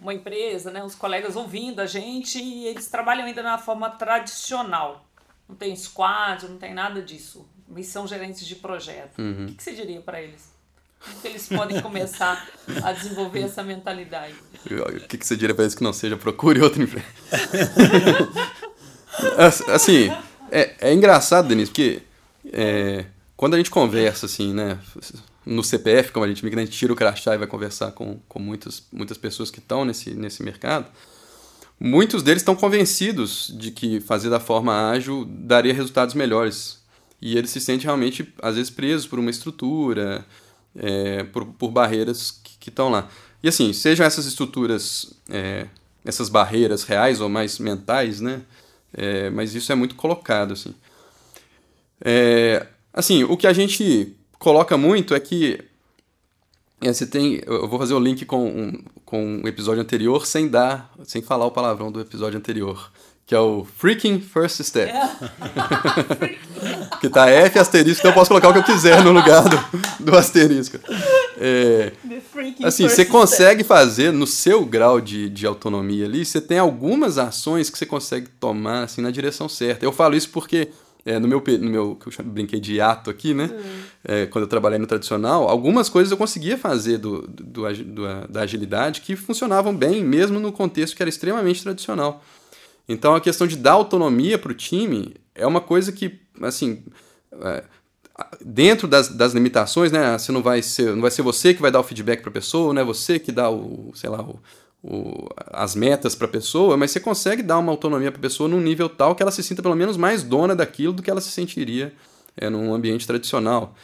uma 0.00 0.14
empresa, 0.14 0.70
né, 0.70 0.82
os 0.82 0.94
colegas 0.94 1.36
ouvindo 1.36 1.80
a 1.80 1.86
gente 1.86 2.38
e 2.38 2.66
eles 2.66 2.88
trabalham 2.88 3.24
ainda 3.24 3.42
na 3.42 3.58
forma 3.58 3.90
tradicional. 3.90 5.06
Não 5.48 5.56
tem 5.56 5.74
squad, 5.76 6.48
não 6.48 6.58
tem 6.58 6.72
nada 6.72 7.02
disso. 7.02 7.46
Missão 7.68 8.06
gerentes 8.06 8.46
de 8.46 8.56
projeto. 8.56 9.18
Uhum. 9.18 9.44
O 9.44 9.46
que, 9.48 9.54
que 9.54 9.62
você 9.62 9.74
diria 9.74 10.00
para 10.00 10.22
eles? 10.22 10.53
eles 11.24 11.48
podem 11.48 11.80
começar 11.80 12.48
a 12.82 12.92
desenvolver 12.92 13.42
essa 13.42 13.62
mentalidade? 13.62 14.34
O 14.70 15.08
que, 15.08 15.18
que 15.18 15.26
você 15.26 15.36
diria 15.36 15.54
para 15.54 15.64
eles 15.64 15.74
que 15.74 15.82
não 15.82 15.92
seja 15.92 16.16
procure 16.16 16.60
outra 16.60 16.82
empresa? 16.82 17.06
assim, 19.68 20.10
é, 20.50 20.74
é 20.80 20.92
engraçado, 20.92 21.48
Denise, 21.48 21.70
porque 21.70 22.02
é, 22.52 23.04
quando 23.36 23.54
a 23.54 23.56
gente 23.56 23.70
conversa, 23.70 24.26
assim, 24.26 24.54
né, 24.54 24.78
no 25.44 25.62
CPF, 25.62 26.12
como 26.12 26.24
a 26.24 26.28
gente 26.28 26.44
migra, 26.44 26.60
a 26.60 26.64
gente 26.64 26.76
tira 26.76 26.92
o 26.92 26.96
crachá 26.96 27.34
e 27.34 27.38
vai 27.38 27.46
conversar 27.46 27.92
com, 27.92 28.18
com 28.28 28.38
muitas, 28.38 28.86
muitas 28.92 29.18
pessoas 29.18 29.50
que 29.50 29.58
estão 29.58 29.84
nesse, 29.84 30.14
nesse 30.14 30.42
mercado, 30.42 30.86
muitos 31.78 32.22
deles 32.22 32.42
estão 32.42 32.56
convencidos 32.56 33.52
de 33.58 33.70
que 33.70 34.00
fazer 34.00 34.30
da 34.30 34.40
forma 34.40 34.90
ágil 34.90 35.24
daria 35.24 35.74
resultados 35.74 36.14
melhores. 36.14 36.82
E 37.20 37.36
eles 37.36 37.50
se 37.50 37.60
sentem 37.60 37.84
realmente, 37.84 38.32
às 38.40 38.56
vezes, 38.56 38.70
presos 38.70 39.06
por 39.06 39.18
uma 39.18 39.30
estrutura, 39.30 40.24
é, 40.76 41.24
por, 41.24 41.46
por 41.46 41.70
barreiras 41.70 42.30
que 42.60 42.68
estão 42.68 42.88
lá. 42.88 43.08
E 43.42 43.48
assim, 43.48 43.72
sejam 43.72 44.06
essas 44.06 44.24
estruturas, 44.26 45.12
é, 45.28 45.66
essas 46.04 46.28
barreiras 46.28 46.82
reais 46.84 47.20
ou 47.20 47.28
mais 47.28 47.58
mentais, 47.58 48.20
né? 48.20 48.42
É, 48.92 49.28
mas 49.30 49.54
isso 49.54 49.70
é 49.70 49.74
muito 49.74 49.94
colocado, 49.94 50.52
assim. 50.52 50.74
É, 52.00 52.66
assim, 52.92 53.24
o 53.24 53.36
que 53.36 53.46
a 53.46 53.52
gente 53.52 54.16
coloca 54.38 54.76
muito 54.76 55.14
é 55.14 55.20
que 55.20 55.60
é, 56.80 56.92
você 56.92 57.06
tem, 57.06 57.42
eu 57.46 57.68
vou 57.68 57.78
fazer 57.78 57.94
o 57.94 58.00
link 58.00 58.24
com 58.24 58.46
um, 58.46 58.84
com 59.04 59.42
um 59.42 59.48
episódio 59.48 59.82
anterior 59.82 60.26
sem 60.26 60.48
dar, 60.48 60.92
sem 61.04 61.20
falar 61.20 61.46
o 61.46 61.50
palavrão 61.50 61.92
do 61.92 62.00
episódio 62.00 62.38
anterior 62.38 62.90
que 63.26 63.34
é 63.34 63.38
o 63.38 63.64
Freaking 63.64 64.20
First 64.20 64.62
Step. 64.62 64.92
É. 64.92 66.36
que 67.00 67.08
tá 67.08 67.28
F 67.28 67.58
asterisco, 67.58 68.00
então 68.00 68.10
eu 68.10 68.14
posso 68.14 68.28
colocar 68.28 68.48
o 68.48 68.52
que 68.52 68.58
eu 68.58 68.64
quiser 68.64 69.02
no 69.02 69.12
lugar 69.12 69.44
do, 69.48 69.58
do 70.00 70.16
asterisco. 70.16 70.78
É, 71.38 71.92
assim, 72.62 72.88
você 72.88 73.04
consegue 73.04 73.64
fazer 73.64 74.12
no 74.12 74.26
seu 74.26 74.64
grau 74.64 75.00
de, 75.00 75.28
de 75.28 75.46
autonomia 75.46 76.04
ali, 76.04 76.24
você 76.24 76.40
tem 76.40 76.58
algumas 76.58 77.18
ações 77.18 77.70
que 77.70 77.78
você 77.78 77.86
consegue 77.86 78.28
tomar 78.28 78.84
assim, 78.84 79.00
na 79.00 79.10
direção 79.10 79.48
certa. 79.48 79.84
Eu 79.84 79.92
falo 79.92 80.14
isso 80.14 80.30
porque 80.30 80.68
é, 81.06 81.18
no 81.18 81.28
meu, 81.28 81.42
no 81.60 81.70
meu 81.70 81.96
que 81.96 82.08
eu 82.08 82.24
brinquei 82.24 82.58
de 82.58 82.80
ato 82.80 83.10
aqui, 83.10 83.34
né? 83.34 83.50
Hum. 83.52 83.82
É, 84.04 84.26
quando 84.26 84.44
eu 84.44 84.48
trabalhei 84.48 84.78
no 84.78 84.86
tradicional, 84.86 85.48
algumas 85.48 85.88
coisas 85.88 86.10
eu 86.10 86.16
conseguia 86.16 86.56
fazer 86.56 86.98
do, 86.98 87.22
do, 87.26 87.72
do, 87.72 88.28
da 88.28 88.42
agilidade 88.42 89.02
que 89.02 89.14
funcionavam 89.14 89.74
bem, 89.74 90.02
mesmo 90.02 90.40
no 90.40 90.50
contexto 90.50 90.96
que 90.96 91.02
era 91.02 91.10
extremamente 91.10 91.62
tradicional. 91.62 92.22
Então 92.88 93.14
a 93.14 93.20
questão 93.20 93.46
de 93.46 93.56
dar 93.56 93.72
autonomia 93.72 94.38
para 94.38 94.52
o 94.52 94.54
time 94.54 95.14
é 95.34 95.46
uma 95.46 95.60
coisa 95.60 95.90
que, 95.90 96.20
assim, 96.40 96.84
é, 97.42 97.64
dentro 98.44 98.86
das, 98.86 99.08
das 99.08 99.32
limitações, 99.32 99.90
né? 99.90 100.16
Você 100.16 100.30
não 100.30 100.42
vai 100.42 100.62
ser, 100.62 100.94
não 100.94 101.02
vai 101.02 101.10
ser 101.10 101.22
você 101.22 101.52
que 101.52 101.62
vai 101.62 101.70
dar 101.70 101.80
o 101.80 101.84
feedback 101.84 102.20
para 102.20 102.30
a 102.30 102.32
pessoa, 102.32 102.72
não 102.72 102.82
é 102.82 102.84
você 102.84 103.18
que 103.18 103.32
dá 103.32 103.50
o, 103.50 103.90
sei 103.94 104.10
lá, 104.10 104.22
o, 104.22 104.38
o, 104.82 105.28
as 105.48 105.74
metas 105.74 106.14
para 106.14 106.26
a 106.26 106.30
pessoa, 106.30 106.76
mas 106.76 106.90
você 106.90 107.00
consegue 107.00 107.42
dar 107.42 107.58
uma 107.58 107.72
autonomia 107.72 108.12
para 108.12 108.18
a 108.18 108.22
pessoa 108.22 108.48
num 108.48 108.60
nível 108.60 108.88
tal 108.88 109.14
que 109.14 109.22
ela 109.22 109.32
se 109.32 109.42
sinta 109.42 109.62
pelo 109.62 109.74
menos 109.74 109.96
mais 109.96 110.22
dona 110.22 110.54
daquilo 110.54 110.92
do 110.92 111.02
que 111.02 111.10
ela 111.10 111.20
se 111.20 111.30
sentiria 111.30 111.92
é, 112.36 112.48
num 112.48 112.72
ambiente 112.74 113.06
tradicional. 113.06 113.74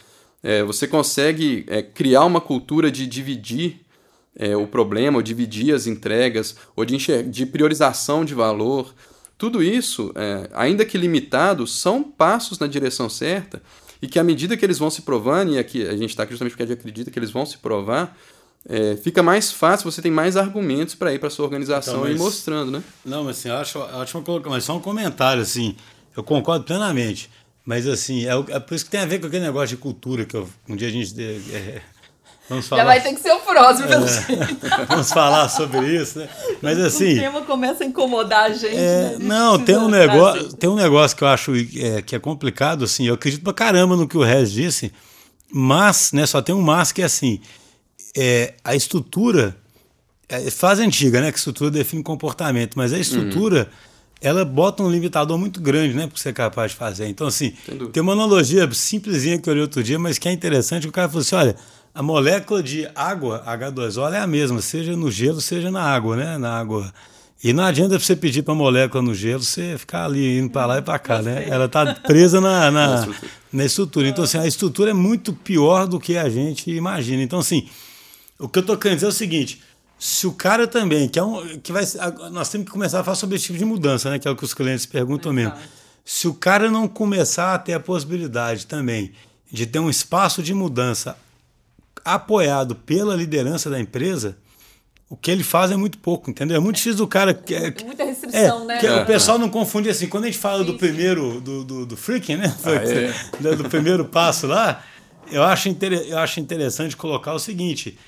É, 0.43 0.63
você 0.63 0.87
consegue 0.87 1.65
é, 1.67 1.81
criar 1.81 2.25
uma 2.25 2.41
cultura 2.41 2.89
de 2.89 3.05
dividir 3.05 3.81
é, 4.35 4.55
o 4.55 4.67
problema, 4.67 5.17
ou 5.17 5.21
dividir 5.21 5.73
as 5.73 5.87
entregas, 5.87 6.55
ou 6.75 6.85
de, 6.85 7.23
de 7.23 7.45
priorização 7.45 8.23
de 8.23 8.33
valor. 8.33 8.93
Tudo 9.37 9.61
isso, 9.61 10.11
é, 10.15 10.49
ainda 10.53 10.85
que 10.85 10.97
limitado, 10.97 11.65
são 11.65 12.03
passos 12.03 12.59
na 12.59 12.67
direção 12.67 13.09
certa 13.09 13.61
e 14.01 14.07
que 14.07 14.17
à 14.17 14.23
medida 14.23 14.57
que 14.57 14.65
eles 14.65 14.79
vão 14.79 14.89
se 14.89 15.03
provando, 15.03 15.53
e 15.53 15.59
aqui 15.59 15.87
a 15.87 15.95
gente 15.95 16.09
está 16.09 16.23
aqui 16.23 16.31
justamente 16.31 16.51
porque 16.51 16.63
a 16.63 16.65
gente 16.65 16.79
acredita 16.79 17.11
que 17.11 17.19
eles 17.19 17.31
vão 17.31 17.45
se 17.45 17.57
provar, 17.59 18.17
é, 18.67 18.95
fica 18.95 19.23
mais 19.23 19.51
fácil, 19.51 19.89
você 19.91 20.01
tem 20.01 20.11
mais 20.11 20.37
argumentos 20.37 20.95
para 20.95 21.13
ir 21.13 21.19
para 21.19 21.29
sua 21.29 21.45
organização 21.45 21.95
então, 21.95 22.03
mas, 22.03 22.11
e 22.11 22.15
ir 22.15 22.19
mostrando, 22.19 22.71
né? 22.71 22.83
Não, 23.03 23.23
mas 23.23 23.37
assim, 23.37 23.49
eu 23.49 23.55
acho 23.55 23.79
ótimo 23.79 24.23
colocar, 24.23 24.49
mas 24.49 24.63
só 24.63 24.75
um 24.75 24.79
comentário, 24.79 25.41
assim, 25.41 25.75
eu 26.15 26.23
concordo 26.23 26.65
plenamente, 26.65 27.29
mas 27.65 27.87
assim, 27.87 28.25
é, 28.25 28.33
é, 28.49 28.59
por 28.59 28.75
isso 28.75 28.85
que 28.85 28.91
tem 28.91 28.99
a 28.99 29.05
ver 29.05 29.19
com 29.19 29.27
aquele 29.27 29.43
negócio 29.43 29.75
de 29.75 29.77
cultura 29.77 30.25
que 30.25 30.35
eu, 30.35 30.47
um 30.67 30.75
dia 30.75 30.87
a 30.87 30.91
gente. 30.91 31.13
É, 31.19 31.81
vamos 32.49 32.67
falar, 32.67 32.81
Já 32.81 32.87
vai 32.87 33.01
ter 33.01 33.13
que 33.13 33.21
ser 33.21 33.31
o 33.31 33.39
próximo, 33.39 33.87
pelo 33.87 34.05
é, 34.05 34.85
Vamos 34.87 35.11
falar 35.11 35.49
sobre 35.49 35.95
isso, 35.95 36.19
né? 36.19 36.29
Mas 36.61 36.79
assim. 36.79 37.17
O 37.17 37.21
tema 37.21 37.41
começa 37.41 37.83
a 37.83 37.87
incomodar 37.87 38.51
a 38.51 38.53
gente. 38.53 38.75
É, 38.75 39.17
né? 39.17 39.17
Não, 39.19 39.59
tem 39.59 39.77
um, 39.77 39.89
negócio, 39.89 40.53
tem 40.53 40.69
um 40.69 40.75
negócio 40.75 41.15
que 41.15 41.23
eu 41.23 41.27
acho 41.27 41.53
é, 41.55 42.01
que 42.01 42.15
é 42.15 42.19
complicado, 42.19 42.85
assim, 42.85 43.07
eu 43.07 43.13
acredito 43.13 43.43
pra 43.43 43.53
caramba 43.53 43.95
no 43.95 44.07
que 44.07 44.17
o 44.17 44.23
Rez 44.23 44.51
disse, 44.51 44.91
mas, 45.51 46.11
né, 46.11 46.25
só 46.25 46.41
tem 46.41 46.55
um 46.55 46.61
mas 46.61 46.91
que 46.91 47.01
é 47.01 47.05
assim 47.05 47.41
é, 48.15 48.53
a 48.63 48.75
estrutura, 48.75 49.55
é, 50.27 50.49
fase 50.51 50.83
antiga, 50.83 51.21
né? 51.21 51.31
Que 51.31 51.37
estrutura 51.37 51.71
define 51.71 52.03
comportamento, 52.03 52.75
mas 52.75 52.93
a 52.93 52.99
estrutura. 52.99 53.69
Uhum. 53.71 53.91
Ela 54.23 54.45
bota 54.45 54.83
um 54.83 54.91
limitador 54.91 55.35
muito 55.35 55.59
grande, 55.59 55.95
né, 55.95 56.05
para 56.05 56.15
ser 56.15 56.31
capaz 56.31 56.73
de 56.73 56.77
fazer. 56.77 57.07
Então, 57.07 57.25
assim, 57.25 57.55
tem 57.91 58.03
uma 58.03 58.13
analogia 58.13 58.71
simplesinha 58.71 59.39
que 59.39 59.49
eu 59.49 59.51
olhei 59.51 59.63
outro 59.63 59.83
dia, 59.83 59.97
mas 59.97 60.19
que 60.19 60.29
é 60.29 60.31
interessante. 60.31 60.87
O 60.87 60.91
cara 60.91 61.09
falou 61.09 61.21
assim: 61.21 61.33
olha, 61.33 61.55
a 61.93 62.01
molécula 62.01 62.63
de 62.63 62.87
água, 62.95 63.43
H2O, 63.45 64.13
é 64.13 64.19
a 64.19 64.27
mesma, 64.27 64.61
seja 64.61 64.95
no 64.95 65.11
gelo, 65.11 65.41
seja 65.41 65.69
na 65.69 65.83
água, 65.83 66.15
né? 66.15 66.37
Na 66.37 66.57
água. 66.57 66.93
E 67.43 67.51
não 67.53 67.63
adianta 67.63 67.99
você 67.99 68.15
pedir 68.15 68.43
para 68.43 68.53
a 68.53 68.57
molécula 68.57 69.01
no 69.01 69.13
gelo, 69.13 69.43
você 69.43 69.77
ficar 69.77 70.05
ali 70.05 70.37
indo 70.37 70.51
para 70.51 70.65
lá 70.65 70.77
e 70.77 70.81
para 70.81 70.99
cá, 70.99 71.21
né? 71.21 71.47
Ela 71.49 71.65
está 71.65 71.93
presa 71.95 72.39
na, 72.39 72.69
na, 72.71 73.07
na 73.51 73.65
estrutura. 73.65 74.07
Então, 74.07 74.23
assim, 74.23 74.37
a 74.37 74.47
estrutura 74.47 74.91
é 74.91 74.93
muito 74.93 75.33
pior 75.33 75.87
do 75.87 75.99
que 75.99 76.17
a 76.17 76.29
gente 76.29 76.71
imagina. 76.71 77.21
Então, 77.23 77.39
assim, 77.39 77.67
o 78.39 78.47
que 78.47 78.59
eu 78.59 78.61
estou 78.61 78.77
querendo 78.77 78.97
dizer 78.97 79.07
é 79.07 79.09
o 79.09 79.13
seguinte: 79.13 79.61
se 79.99 80.27
o 80.27 80.31
cara 80.31 80.67
também, 80.67 81.09
que 81.09 81.19
é 81.19 81.23
um. 81.23 81.59
que 81.59 81.73
vai 81.73 81.83
Nós 82.31 82.49
temos 82.49 82.65
que 82.65 82.71
começar 82.71 83.01
a 83.01 83.03
falar 83.03 83.15
sobre 83.15 83.35
esse 83.35 83.47
tipo 83.47 83.57
de 83.57 83.65
mudança, 83.65 84.09
né? 84.09 84.19
Que 84.19 84.27
é 84.27 84.31
o 84.31 84.35
que 84.35 84.45
os 84.45 84.53
clientes 84.53 84.85
perguntam 84.85 85.33
mesmo. 85.33 85.53
Se 86.05 86.27
o 86.27 86.33
cara 86.33 86.71
não 86.71 86.87
começar 86.87 87.53
a 87.53 87.59
ter 87.59 87.73
a 87.73 87.79
possibilidade 87.79 88.65
também 88.65 89.11
de 89.51 89.65
ter 89.65 89.79
um 89.79 89.89
espaço 89.89 90.41
de 90.41 90.53
mudança 90.53 91.17
apoiado 92.03 92.75
pela 92.75 93.15
liderança 93.15 93.69
da 93.69 93.79
empresa, 93.79 94.37
o 95.09 95.15
que 95.17 95.29
ele 95.29 95.43
faz 95.43 95.71
é 95.71 95.75
muito 95.75 95.97
pouco, 95.97 96.29
entendeu? 96.29 96.57
É 96.57 96.59
muito 96.59 96.77
difícil 96.77 96.97
do 96.97 97.07
cara. 97.07 97.31
É, 97.49 97.83
muita 97.83 98.05
restrição, 98.05 98.63
é, 98.63 98.65
né? 98.65 98.85
É, 98.85 99.01
o 99.01 99.05
pessoal 99.05 99.37
não 99.37 99.49
confunde 99.49 99.89
assim. 99.89 100.07
Quando 100.07 100.23
a 100.23 100.27
gente 100.27 100.39
fala 100.39 100.59
sim, 100.59 100.71
do 100.71 100.77
primeiro, 100.77 101.41
do, 101.41 101.63
do, 101.63 101.85
do 101.85 101.97
freaking, 101.97 102.37
né? 102.37 102.55
Ah, 102.63 102.71
é. 102.71 103.55
Do 103.55 103.67
primeiro 103.67 104.05
passo 104.05 104.47
lá, 104.47 104.83
eu 105.29 105.43
acho, 105.43 105.67
inter... 105.67 105.91
eu 105.91 106.17
acho 106.17 106.39
interessante 106.39 106.95
colocar 106.95 107.33
o 107.33 107.39
seguinte: 107.39 107.99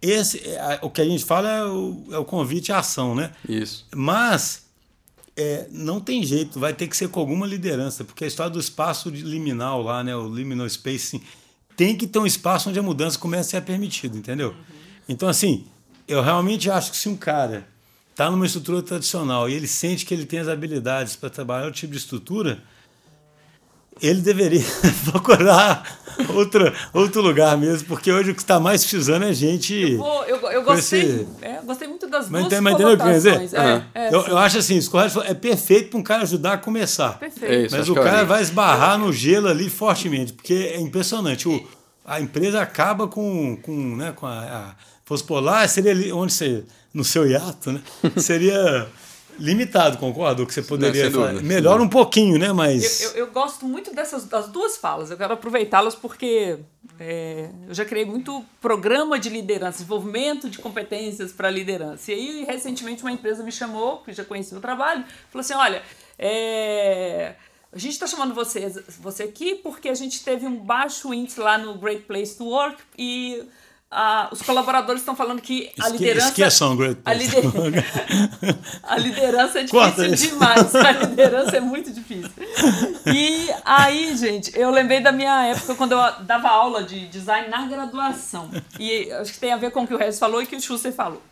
esse, 0.00 0.38
é, 0.48 0.78
o 0.80 0.88
que 0.88 1.02
a 1.02 1.04
gente 1.04 1.24
fala 1.24 1.50
é 1.50 1.64
o, 1.64 2.04
é 2.12 2.18
o 2.18 2.24
convite 2.24 2.72
à 2.72 2.78
ação, 2.78 3.14
né? 3.14 3.32
Isso. 3.46 3.86
Mas 3.94 4.66
é, 5.36 5.66
não 5.70 6.00
tem 6.00 6.22
jeito, 6.22 6.58
vai 6.58 6.72
ter 6.72 6.88
que 6.88 6.96
ser 6.96 7.08
com 7.08 7.20
alguma 7.20 7.46
liderança, 7.46 8.02
porque 8.02 8.24
a 8.24 8.26
história 8.26 8.50
do 8.50 8.58
espaço 8.58 9.10
liminal 9.10 9.82
lá, 9.82 10.02
né, 10.02 10.16
o 10.16 10.26
liminal 10.26 10.66
spacing, 10.68 11.20
tem 11.76 11.96
que 11.96 12.06
ter 12.06 12.18
um 12.18 12.26
espaço 12.26 12.70
onde 12.70 12.78
a 12.78 12.82
mudança 12.82 13.18
comece 13.18 13.56
a 13.56 13.60
ser 13.60 13.66
permitida, 13.66 14.16
entendeu? 14.16 14.50
Uhum. 14.50 14.54
Então, 15.08 15.28
assim, 15.28 15.66
eu 16.08 16.22
realmente 16.22 16.70
acho 16.70 16.90
que 16.90 16.96
se 16.96 17.08
um 17.08 17.16
cara 17.16 17.66
está 18.10 18.30
numa 18.30 18.46
estrutura 18.46 18.82
tradicional 18.82 19.48
e 19.48 19.54
ele 19.54 19.66
sente 19.66 20.06
que 20.06 20.14
ele 20.14 20.24
tem 20.24 20.38
as 20.38 20.48
habilidades 20.48 21.16
para 21.16 21.28
trabalhar 21.28 21.66
outro 21.66 21.80
tipo 21.80 21.92
de 21.92 21.98
estrutura, 21.98 22.62
ele 24.00 24.20
deveria 24.20 24.64
procurar 25.10 25.82
outro, 26.34 26.72
outro 26.92 27.20
lugar 27.22 27.56
mesmo, 27.56 27.88
porque 27.88 28.10
hoje 28.12 28.30
o 28.30 28.34
que 28.34 28.40
está 28.40 28.58
mais 28.60 28.82
precisando 28.82 29.24
é 29.24 29.32
gente. 29.32 29.74
Eu, 29.74 29.98
vou, 29.98 30.24
eu, 30.24 30.36
eu 30.50 30.62
gostei, 30.62 31.02
esse... 31.02 31.26
é, 31.42 31.60
gostei 31.64 31.88
muito 31.88 32.06
das 32.08 32.28
mas, 32.28 32.48
duas 32.48 32.60
mas 32.60 32.76
que 32.76 32.96
quer 32.96 33.12
dizer? 33.12 33.54
É, 33.54 33.74
uhum. 33.74 33.82
é, 33.94 34.14
eu, 34.14 34.26
eu, 34.26 34.38
acho 34.38 34.58
assim, 34.58 34.76
isso 34.76 34.90
é 35.22 35.34
perfeito 35.34 35.90
para 35.90 35.98
um 35.98 36.02
cara 36.02 36.22
ajudar 36.22 36.54
a 36.54 36.58
começar. 36.58 37.18
Perfeito. 37.18 37.52
É 37.52 37.62
isso, 37.64 37.76
mas 37.76 37.88
o 37.88 37.94
cara 37.94 38.24
vai 38.24 38.42
esbarrar 38.42 38.98
no 38.98 39.12
gelo 39.12 39.48
ali 39.48 39.68
fortemente, 39.68 40.32
porque 40.32 40.72
é 40.74 40.80
impressionante. 40.80 41.48
O, 41.48 41.66
a 42.04 42.20
empresa 42.20 42.60
acaba 42.60 43.08
com, 43.08 43.56
com, 43.56 43.96
né, 43.96 44.12
com 44.12 44.26
a, 44.26 44.40
a 44.40 44.74
fosse 45.04 45.22
por 45.22 45.40
lá, 45.40 45.66
seria 45.68 45.92
ali 45.92 46.12
onde 46.12 46.32
você, 46.32 46.64
no 46.92 47.04
seu 47.04 47.26
hiato, 47.26 47.72
né? 47.72 47.80
Seria 48.18 48.88
limitado, 49.38 49.98
concordo? 49.98 50.46
Que 50.46 50.54
você 50.54 50.62
poderia 50.62 51.10
falar. 51.10 51.32
Melhora 51.34 51.82
um 51.82 51.88
pouquinho, 51.88 52.38
né? 52.38 52.52
Mas. 52.52 53.02
Eu, 53.02 53.10
eu, 53.10 53.16
eu, 53.18 53.26
gosto 53.32 53.66
muito 53.66 53.94
dessas 53.94 54.24
das 54.24 54.48
duas 54.48 54.76
falas. 54.76 55.10
Eu 55.10 55.16
quero 55.16 55.34
aproveitá-las 55.34 55.94
porque 55.94 56.58
é, 56.98 57.48
eu 57.68 57.74
já 57.74 57.84
criei 57.84 58.04
muito 58.04 58.44
programa 58.60 59.18
de 59.18 59.28
liderança, 59.28 59.78
desenvolvimento 59.78 60.48
de 60.48 60.58
competências 60.58 61.32
para 61.32 61.50
liderança. 61.50 62.12
E 62.12 62.14
aí, 62.14 62.44
recentemente, 62.44 63.02
uma 63.02 63.12
empresa 63.12 63.42
me 63.42 63.52
chamou, 63.52 63.98
que 63.98 64.12
já 64.12 64.24
conhecia 64.24 64.56
o 64.56 64.60
trabalho, 64.60 65.04
falou 65.30 65.40
assim: 65.40 65.54
olha, 65.54 65.82
é, 66.18 67.34
a 67.72 67.78
gente 67.78 67.92
está 67.92 68.06
chamando 68.06 68.34
você, 68.34 68.70
você 69.00 69.24
aqui 69.24 69.56
porque 69.56 69.88
a 69.88 69.94
gente 69.94 70.24
teve 70.24 70.46
um 70.46 70.56
baixo 70.56 71.12
índice 71.12 71.38
lá 71.38 71.58
no 71.58 71.74
Great 71.74 72.02
Place 72.02 72.36
to 72.36 72.44
Work 72.44 72.82
e 72.98 73.44
ah, 73.88 74.28
os 74.32 74.42
colaboradores 74.42 75.00
estão 75.00 75.14
falando 75.14 75.40
que 75.40 75.70
a 75.80 75.88
liderança. 75.88 76.28
Esqueçam, 76.28 76.76
Great 76.76 77.00
a, 77.04 77.12
lider... 77.12 77.44
a 78.82 78.98
liderança 78.98 79.60
é 79.60 79.62
difícil 79.62 80.30
demais. 80.30 80.74
A 80.74 80.92
liderança 80.92 81.56
é 81.56 81.60
muito 81.60 81.92
difícil. 81.92 82.30
E 83.06 83.48
aí, 83.64 84.16
gente, 84.16 84.50
eu 84.58 84.70
lembrei 84.70 85.00
da 85.00 85.12
minha 85.12 85.46
época 85.46 85.76
quando 85.76 85.92
eu 85.92 86.00
dava 86.22 86.48
aula 86.48 86.82
de 86.82 87.06
design 87.06 87.48
na 87.48 87.66
graduação. 87.66 88.50
E 88.78 89.10
acho 89.12 89.32
que 89.32 89.38
tem 89.38 89.52
a 89.52 89.56
ver 89.56 89.70
com 89.70 89.84
o 89.84 89.86
que 89.86 89.94
o 89.94 89.98
Regis 89.98 90.18
falou 90.18 90.42
e 90.42 90.46
que 90.46 90.56
o 90.56 90.60
Schuster 90.60 90.92
falou. 90.92 91.22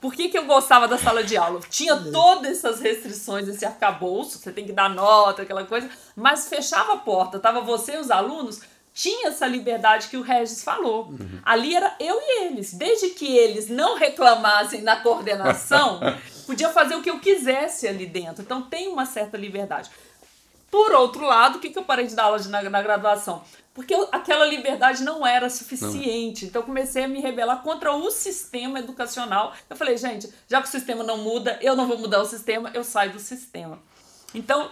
Por 0.00 0.14
que, 0.14 0.30
que 0.30 0.38
eu 0.38 0.46
gostava 0.46 0.88
da 0.88 0.96
sala 0.96 1.22
de 1.22 1.36
aula? 1.36 1.60
Tinha 1.68 1.94
todas 1.94 2.50
essas 2.52 2.80
restrições, 2.80 3.46
esse 3.46 3.66
arcabouço, 3.66 4.38
você 4.38 4.50
tem 4.50 4.64
que 4.64 4.72
dar 4.72 4.88
nota, 4.88 5.42
aquela 5.42 5.64
coisa, 5.64 5.90
mas 6.16 6.48
fechava 6.48 6.94
a 6.94 6.96
porta, 6.96 7.38
tava 7.38 7.60
você 7.60 7.96
e 7.96 7.98
os 7.98 8.10
alunos 8.10 8.62
tinha 8.92 9.28
essa 9.28 9.46
liberdade 9.46 10.08
que 10.08 10.16
o 10.16 10.22
Regis 10.22 10.62
falou. 10.62 11.06
Uhum. 11.06 11.40
Ali 11.44 11.74
era 11.74 11.94
eu 12.00 12.18
e 12.20 12.44
eles. 12.46 12.74
Desde 12.74 13.10
que 13.10 13.36
eles 13.36 13.68
não 13.68 13.96
reclamassem 13.96 14.82
na 14.82 14.96
coordenação, 14.96 16.00
podia 16.46 16.68
fazer 16.70 16.96
o 16.96 17.02
que 17.02 17.10
eu 17.10 17.20
quisesse 17.20 17.86
ali 17.86 18.06
dentro. 18.06 18.42
Então 18.42 18.62
tem 18.62 18.88
uma 18.88 19.06
certa 19.06 19.36
liberdade. 19.36 19.90
Por 20.70 20.92
outro 20.92 21.24
lado, 21.24 21.58
o 21.58 21.60
que, 21.60 21.70
que 21.70 21.78
eu 21.78 21.84
parei 21.84 22.06
de 22.06 22.14
dar 22.14 22.24
aula 22.24 22.38
de, 22.38 22.48
na, 22.48 22.62
na 22.62 22.82
graduação? 22.82 23.42
Porque 23.72 23.94
eu, 23.94 24.08
aquela 24.12 24.44
liberdade 24.44 25.02
não 25.02 25.26
era 25.26 25.48
suficiente. 25.48 26.42
Não. 26.42 26.48
Então 26.48 26.62
eu 26.62 26.66
comecei 26.66 27.04
a 27.04 27.08
me 27.08 27.20
rebelar 27.20 27.62
contra 27.62 27.92
o 27.92 28.10
sistema 28.10 28.78
educacional. 28.78 29.54
Eu 29.68 29.76
falei, 29.76 29.96
gente, 29.96 30.28
já 30.48 30.60
que 30.60 30.68
o 30.68 30.70
sistema 30.70 31.02
não 31.02 31.18
muda, 31.18 31.58
eu 31.62 31.76
não 31.76 31.86
vou 31.86 31.98
mudar 31.98 32.20
o 32.20 32.26
sistema, 32.26 32.70
eu 32.74 32.84
saio 32.84 33.12
do 33.12 33.18
sistema. 33.18 33.78
Então, 34.34 34.70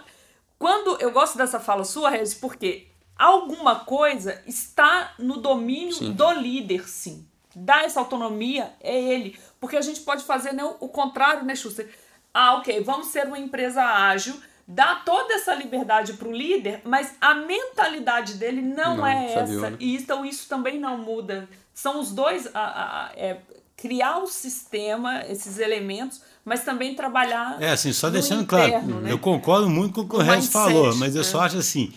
quando 0.59 1.01
eu 1.01 1.11
gosto 1.11 1.39
dessa 1.39 1.61
fala 1.61 1.85
sua, 1.85 2.11
Regis, 2.11 2.35
porque 2.35 2.88
alguma 3.19 3.77
coisa 3.77 4.41
está 4.47 5.13
no 5.19 5.39
domínio 5.39 5.95
sim. 5.95 6.13
do 6.13 6.33
líder, 6.33 6.89
sim. 6.89 7.27
Dá 7.55 7.83
essa 7.83 7.99
autonomia 7.99 8.71
é 8.81 8.97
ele. 8.97 9.37
Porque 9.61 9.77
a 9.77 9.83
gente 9.83 10.01
pode 10.01 10.23
fazer 10.23 10.53
né, 10.53 10.63
o 10.79 10.89
contrário, 10.89 11.45
né, 11.45 11.57
Schuster? 11.57 11.93
Ah, 12.33 12.55
ok, 12.55 12.81
vamos 12.83 13.09
ser 13.09 13.27
uma 13.27 13.39
empresa 13.39 13.83
ágil, 13.83 14.41
dá 14.67 14.97
toda 14.97 15.35
essa 15.35 15.53
liberdade 15.55 16.13
para 16.13 16.29
o 16.29 16.33
líder, 16.33 16.83
mas 16.85 17.17
a 17.21 17.35
mentalidade 17.35 18.35
dele 18.35 18.63
não, 18.63 18.99
não 18.99 19.07
é 19.07 19.33
essa. 19.33 19.75
E 19.81 19.97
então 19.97 20.25
isso 20.25 20.49
também 20.49 20.79
não 20.79 20.99
muda. 20.99 21.49
São 21.75 21.99
os 21.99 22.13
dois. 22.13 22.49
A, 22.55 22.61
a, 22.61 23.13
é, 23.17 23.39
criar 23.77 24.19
o 24.19 24.27
sistema, 24.27 25.25
esses 25.29 25.61
elementos, 25.61 26.21
mas 26.45 26.65
também 26.65 26.97
trabalhar. 26.97 27.63
É, 27.63 27.71
assim, 27.71 27.93
só 27.93 28.11
deixando 28.11 28.43
interno, 28.43 28.89
claro, 28.89 29.01
né? 29.03 29.13
eu 29.13 29.19
concordo 29.21 29.71
muito 29.71 29.95
com 29.95 30.01
o 30.01 30.09
que 30.09 30.17
o, 30.17 30.19
o 30.19 30.23
Regis 30.23 30.51
falou, 30.51 30.97
mas 30.97 31.15
eu 31.15 31.21
é. 31.21 31.25
só 31.25 31.43
acho 31.43 31.59
assim 31.59 31.93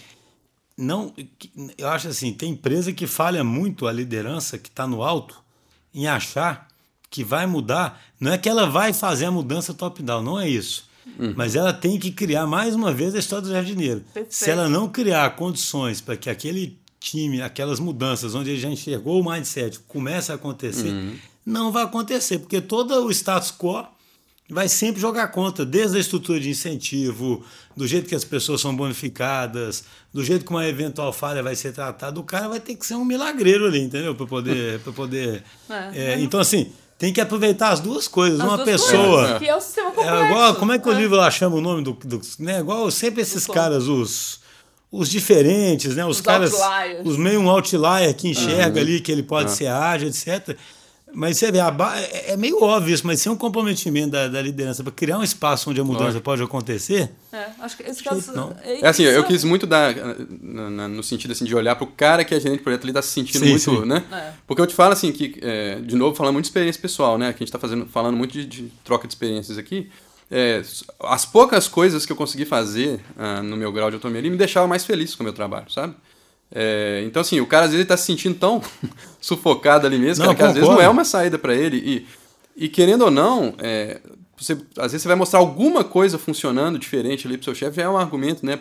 não, 0.78 1.14
eu 1.78 1.88
acho 1.88 2.08
assim, 2.08 2.34
tem 2.34 2.52
empresa 2.52 2.92
que 2.92 3.06
falha 3.06 3.44
muito 3.44 3.88
a 3.88 3.92
liderança 3.92 4.58
que 4.58 4.70
está 4.70 4.88
no 4.88 5.04
alto 5.04 5.42
em 5.94 6.08
achar 6.08 6.68
que 7.10 7.24
vai 7.24 7.46
mudar. 7.46 8.02
Não 8.20 8.32
é 8.32 8.38
que 8.38 8.50
ela 8.50 8.70
vai 8.70 8.94
fazer 8.94 9.26
a 9.26 9.32
mudança 9.32 9.74
top-down, 9.74 10.24
não 10.24 10.40
é 10.40 10.48
isso. 10.48 10.90
Uhum. 11.20 11.34
Mas 11.36 11.56
ela 11.56 11.74
tem 11.74 12.00
que 12.00 12.12
criar 12.12 12.48
mais 12.48 12.74
uma 12.74 12.94
vez 12.94 13.14
a 13.14 13.20
história 13.20 13.44
do 13.44 13.52
jardineiro. 13.52 14.02
Perfeito. 14.14 14.34
Se 14.34 14.50
ela 14.50 14.70
não 14.70 14.88
criar 14.88 15.36
condições 15.36 16.00
para 16.00 16.16
que 16.16 16.30
aquele 16.30 16.80
time, 17.00 17.42
aquelas 17.42 17.80
mudanças 17.80 18.36
onde 18.36 18.52
ele 18.52 18.60
já 18.60 18.70
enxergou 18.70 19.20
o 19.20 19.30
mindset 19.30 19.80
comece 19.88 20.32
a 20.32 20.36
acontecer, 20.36 20.90
uhum. 20.90 21.16
não 21.46 21.72
vai 21.72 21.84
acontecer, 21.84 22.40
porque 22.40 22.62
todo 22.62 22.94
o 23.06 23.12
status 23.12 23.52
quo 23.52 23.86
vai 24.52 24.68
sempre 24.68 25.00
jogar 25.00 25.30
contra, 25.30 25.66
desde 25.66 25.98
a 25.98 26.00
estrutura 26.00 26.40
de 26.40 26.50
incentivo, 26.50 27.44
do 27.76 27.88
jeito 27.88 28.08
que 28.08 28.14
as 28.14 28.26
pessoas 28.26 28.60
são 28.60 28.76
bonificadas, 28.76 29.86
do 30.14 30.24
jeito 30.24 30.44
que 30.46 30.52
uma 30.52 30.68
eventual 30.68 31.14
falha 31.14 31.42
vai 31.42 31.56
ser 31.56 31.72
tratada, 31.72 32.20
o 32.20 32.24
cara 32.24 32.50
vai 32.50 32.60
ter 32.60 32.76
que 32.76 32.86
ser 32.86 32.96
um 32.96 33.06
milagreiro 33.06 33.66
ali, 33.66 33.80
entendeu? 33.80 34.14
Para 34.14 34.28
poder. 34.28 34.80
Pra 34.84 34.92
poder 34.92 35.44
é, 35.70 36.14
é, 36.14 36.20
então, 36.20 36.40
assim, 36.40 36.72
tem 36.98 37.14
que 37.14 37.22
aproveitar 37.22 37.70
as 37.70 37.80
duas 37.80 38.08
coisas. 38.08 38.40
As 38.40 38.46
uma 38.46 38.58
duas 38.58 38.70
pessoa. 38.70 39.20
Coisas, 39.22 39.40
que 39.40 39.48
é 39.48 39.56
o 39.56 39.62
sistema 39.62 39.92
complexo. 39.92 40.16
É 40.16 40.26
igual, 40.30 40.56
como 40.56 40.72
é 40.74 40.80
que 40.80 40.90
o 40.90 40.94
livro 40.94 41.16
lá 41.16 41.32
chama 41.32 41.56
o 41.56 41.62
nome 41.62 41.84
do. 41.84 41.94
do 41.94 42.22
né? 42.40 42.60
Igual 42.60 42.92
sempre 42.92 43.22
esses 43.22 43.48
caras, 43.48 43.88
os 43.88 44.42
os 44.92 45.10
diferentes, 45.10 45.96
né? 45.96 46.06
Os, 46.06 46.18
Os 46.18 46.22
caras, 46.22 46.54
outliers. 46.54 47.08
os 47.08 47.16
meio 47.16 47.40
um 47.40 47.50
outlier 47.50 48.14
que 48.14 48.28
enxerga 48.28 48.76
Uhum. 48.76 48.86
ali 48.86 49.00
que 49.00 49.10
ele 49.10 49.24
pode 49.24 49.52
ser 49.52 49.68
ágil, 49.68 50.10
etc. 50.10 50.58
Mas 51.14 51.38
você 51.38 51.52
vê, 51.52 51.60
ba- 51.72 51.98
é 52.00 52.32
é 52.32 52.38
meio 52.38 52.62
óbvio 52.64 52.94
isso, 52.94 53.06
mas 53.06 53.20
sem 53.22 53.32
um 53.32 53.36
comprometimento 53.36 54.12
da, 54.12 54.28
da 54.28 54.42
liderança 54.42 54.84
para 54.84 54.92
criar 54.92 55.18
um 55.18 55.24
espaço 55.24 55.70
onde 55.70 55.82
a 55.82 55.84
mudança 55.84 56.20
pode 56.22 56.42
acontecer, 56.42 57.12
É, 57.34 57.48
acho 57.60 57.76
que 57.78 57.84
esse 57.84 58.04
Jeito 58.04 58.10
caso. 58.10 58.34
não. 58.34 58.56
É 58.64 58.88
assim, 58.88 59.04
eu 59.04 59.24
quis 59.24 59.44
muito 59.44 59.68
dar 59.68 59.94
no 60.90 61.04
sentido 61.04 61.32
assim, 61.32 61.46
de 61.46 61.56
olhar 61.56 61.76
pro 61.76 61.88
cara 61.88 62.24
que 62.24 62.34
é 62.34 62.40
gerente 62.40 62.60
de 62.60 62.64
projeto, 62.64 62.86
ele 62.86 62.94
tá 62.94 63.02
se 63.02 63.10
sentindo 63.10 63.44
Sim, 63.44 63.50
muito, 63.50 63.60
sim. 63.82 63.86
né? 63.86 64.04
É. 64.12 64.32
Porque 64.48 64.62
eu 64.62 64.68
te 64.68 64.74
falo 64.76 64.94
assim, 64.94 65.12
que, 65.12 65.38
é, 65.42 65.76
de 65.82 65.96
novo, 65.96 66.16
falando 66.16 66.34
muito 66.34 66.46
de 66.46 66.50
experiência 66.50 66.82
pessoal, 66.82 67.18
né? 67.18 67.34
Que 67.34 67.44
a 67.44 67.46
gente 67.46 67.52
tá 67.52 67.60
fazendo, 67.60 67.86
falando 67.88 68.16
muito 68.18 68.32
de, 68.32 68.46
de 68.46 68.64
troca 68.84 69.08
de 69.08 69.14
experiências 69.14 69.58
aqui. 69.58 69.90
É, 70.30 70.62
as 71.02 71.26
poucas 71.26 71.68
coisas 71.68 72.06
que 72.06 72.12
eu 72.12 72.16
consegui 72.16 72.46
fazer 72.46 73.02
ah, 73.18 73.42
no 73.44 73.58
meu 73.58 73.70
grau 73.72 73.90
de 73.90 73.96
autonomia 73.96 74.22
ali 74.22 74.30
me 74.30 74.38
deixavam 74.38 74.70
mais 74.70 74.86
feliz 74.86 75.14
com 75.14 75.24
o 75.24 75.26
meu 75.26 75.34
trabalho, 75.34 75.70
sabe? 75.70 75.94
É, 76.54 77.02
então, 77.06 77.22
assim, 77.22 77.40
o 77.40 77.48
cara 77.48 77.66
às 77.66 77.72
vezes 77.72 77.82
ele 77.82 77.88
tá 77.88 77.98
se 77.98 78.06
sentindo 78.06 78.36
tão 78.36 78.62
sufocado 79.22 79.88
ali 79.88 79.98
mesmo, 79.98 80.26
Não, 80.26 80.36
cara, 80.36 80.38
que 80.38 80.44
às 80.44 80.54
vezes 80.56 80.70
não 80.70 80.82
é 80.82 80.90
uma 80.90 81.06
saída 81.06 81.38
para 81.38 81.56
ele. 81.56 81.78
E, 81.78 82.66
e 82.66 82.68
querendo 82.68 83.04
ou 83.04 83.12
não, 83.12 83.54
é, 83.60 84.02
você, 84.38 84.54
às 84.78 84.92
vezes 84.92 85.04
você 85.04 85.08
vai 85.08 85.16
mostrar 85.16 85.40
alguma 85.40 85.84
coisa 85.84 86.18
funcionando 86.18 86.80
diferente 86.80 87.28
ali 87.28 87.38
pro 87.38 87.46
seu 87.46 87.56
chefe, 87.56 87.78
já 87.78 87.84
é 87.84 87.90
um 87.90 87.98
argumento, 87.98 88.46
né, 88.46 88.58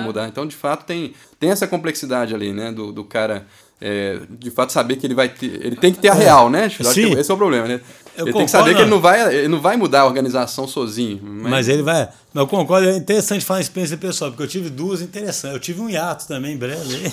Né? 0.00 0.06
mudar. 0.06 0.28
Então, 0.28 0.46
de 0.46 0.56
fato, 0.56 0.84
tem, 0.84 1.14
tem 1.38 1.50
essa 1.50 1.66
complexidade 1.66 2.34
ali, 2.34 2.52
né, 2.52 2.72
do, 2.72 2.92
do 2.92 3.04
cara, 3.04 3.46
é, 3.80 4.20
de 4.28 4.50
fato, 4.50 4.72
saber 4.72 4.96
que 4.96 5.06
ele 5.06 5.14
vai 5.14 5.28
ter. 5.28 5.64
Ele 5.64 5.76
tem 5.76 5.92
que 5.92 6.00
ter 6.00 6.08
a 6.08 6.14
real, 6.14 6.50
né? 6.50 6.64
Acho 6.64 6.78
que 6.78 6.84
Sim. 6.84 7.12
esse 7.18 7.30
é 7.30 7.34
o 7.34 7.36
problema, 7.36 7.66
né? 7.66 7.80
Eu 8.20 8.26
ele 8.26 8.34
tem 8.34 8.44
que 8.44 8.50
saber 8.50 8.74
que 8.74 8.82
ele 8.82 8.90
não. 8.90 9.00
vai, 9.00 9.34
ele 9.34 9.48
não 9.48 9.60
vai 9.60 9.78
mudar 9.78 10.00
a 10.02 10.04
organização 10.04 10.68
sozinho. 10.68 11.18
Mas, 11.22 11.50
mas 11.50 11.68
ele 11.68 11.82
vai. 11.82 12.08
Mas 12.34 12.42
eu 12.42 12.46
concordo, 12.46 12.86
é 12.86 12.96
interessante 12.96 13.44
falar 13.44 13.60
experiência 13.60 13.96
pessoal, 13.96 14.30
porque 14.30 14.42
eu 14.42 14.48
tive 14.48 14.68
duas 14.68 15.00
interessantes. 15.00 15.54
Eu 15.54 15.60
tive 15.60 15.80
um 15.80 15.88
hiato 15.88 16.28
também, 16.28 16.54
breve. 16.56 17.12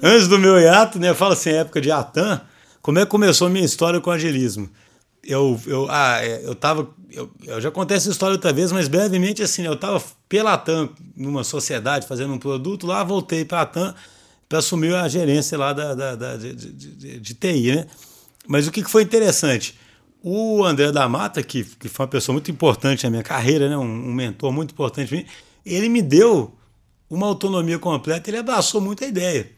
Antes 0.00 0.28
do 0.28 0.38
meu 0.38 0.58
hiato, 0.58 1.00
né, 1.00 1.10
eu 1.10 1.14
falo 1.16 1.32
assim, 1.32 1.50
época 1.50 1.80
de 1.80 1.90
Atan, 1.90 2.40
como 2.80 3.00
é 3.00 3.02
que 3.02 3.10
começou 3.10 3.48
a 3.48 3.50
minha 3.50 3.64
história 3.64 4.00
com 4.00 4.10
o 4.10 4.12
agilismo? 4.12 4.70
Eu, 5.26 5.60
eu, 5.66 5.86
ah, 5.90 6.18
é, 6.22 6.42
eu 6.44 6.54
tava. 6.54 6.88
Eu, 7.10 7.28
eu 7.44 7.60
já 7.60 7.70
contei 7.70 7.96
essa 7.96 8.10
história 8.10 8.34
outra 8.34 8.52
vez, 8.52 8.70
mas 8.70 8.86
brevemente 8.86 9.42
assim, 9.42 9.64
eu 9.64 9.74
tava 9.74 10.00
pela 10.28 10.52
Atan 10.52 10.90
numa 11.16 11.42
sociedade 11.42 12.06
fazendo 12.06 12.32
um 12.34 12.38
produto 12.38 12.86
lá, 12.86 13.02
voltei 13.02 13.44
para 13.44 13.58
a 13.58 13.62
Atan 13.62 13.94
para 14.48 14.58
assumir 14.58 14.94
a 14.94 15.08
gerência 15.08 15.56
lá 15.58 15.72
da, 15.72 15.94
da, 15.94 16.14
da- 16.14 16.36
de, 16.36 16.54
de- 16.54 17.18
de- 17.20 17.34
TI, 17.34 17.76
né? 17.76 17.86
Mas 18.46 18.66
o 18.66 18.70
que 18.70 18.84
foi 18.84 19.02
interessante? 19.02 19.78
O 20.22 20.64
André 20.64 20.90
da 20.92 21.08
Mata, 21.08 21.42
que, 21.42 21.64
que 21.64 21.88
foi 21.88 22.04
uma 22.04 22.10
pessoa 22.10 22.34
muito 22.34 22.50
importante 22.50 23.04
na 23.04 23.10
minha 23.10 23.22
carreira, 23.22 23.68
né? 23.68 23.76
um, 23.76 23.82
um 23.82 24.12
mentor 24.14 24.52
muito 24.52 24.72
importante 24.72 25.08
para 25.08 25.18
mim, 25.18 25.26
ele 25.64 25.88
me 25.88 26.00
deu 26.02 26.54
uma 27.10 27.26
autonomia 27.26 27.78
completa, 27.78 28.28
ele 28.30 28.38
abraçou 28.38 28.80
muito 28.80 29.04
a 29.04 29.06
ideia. 29.06 29.50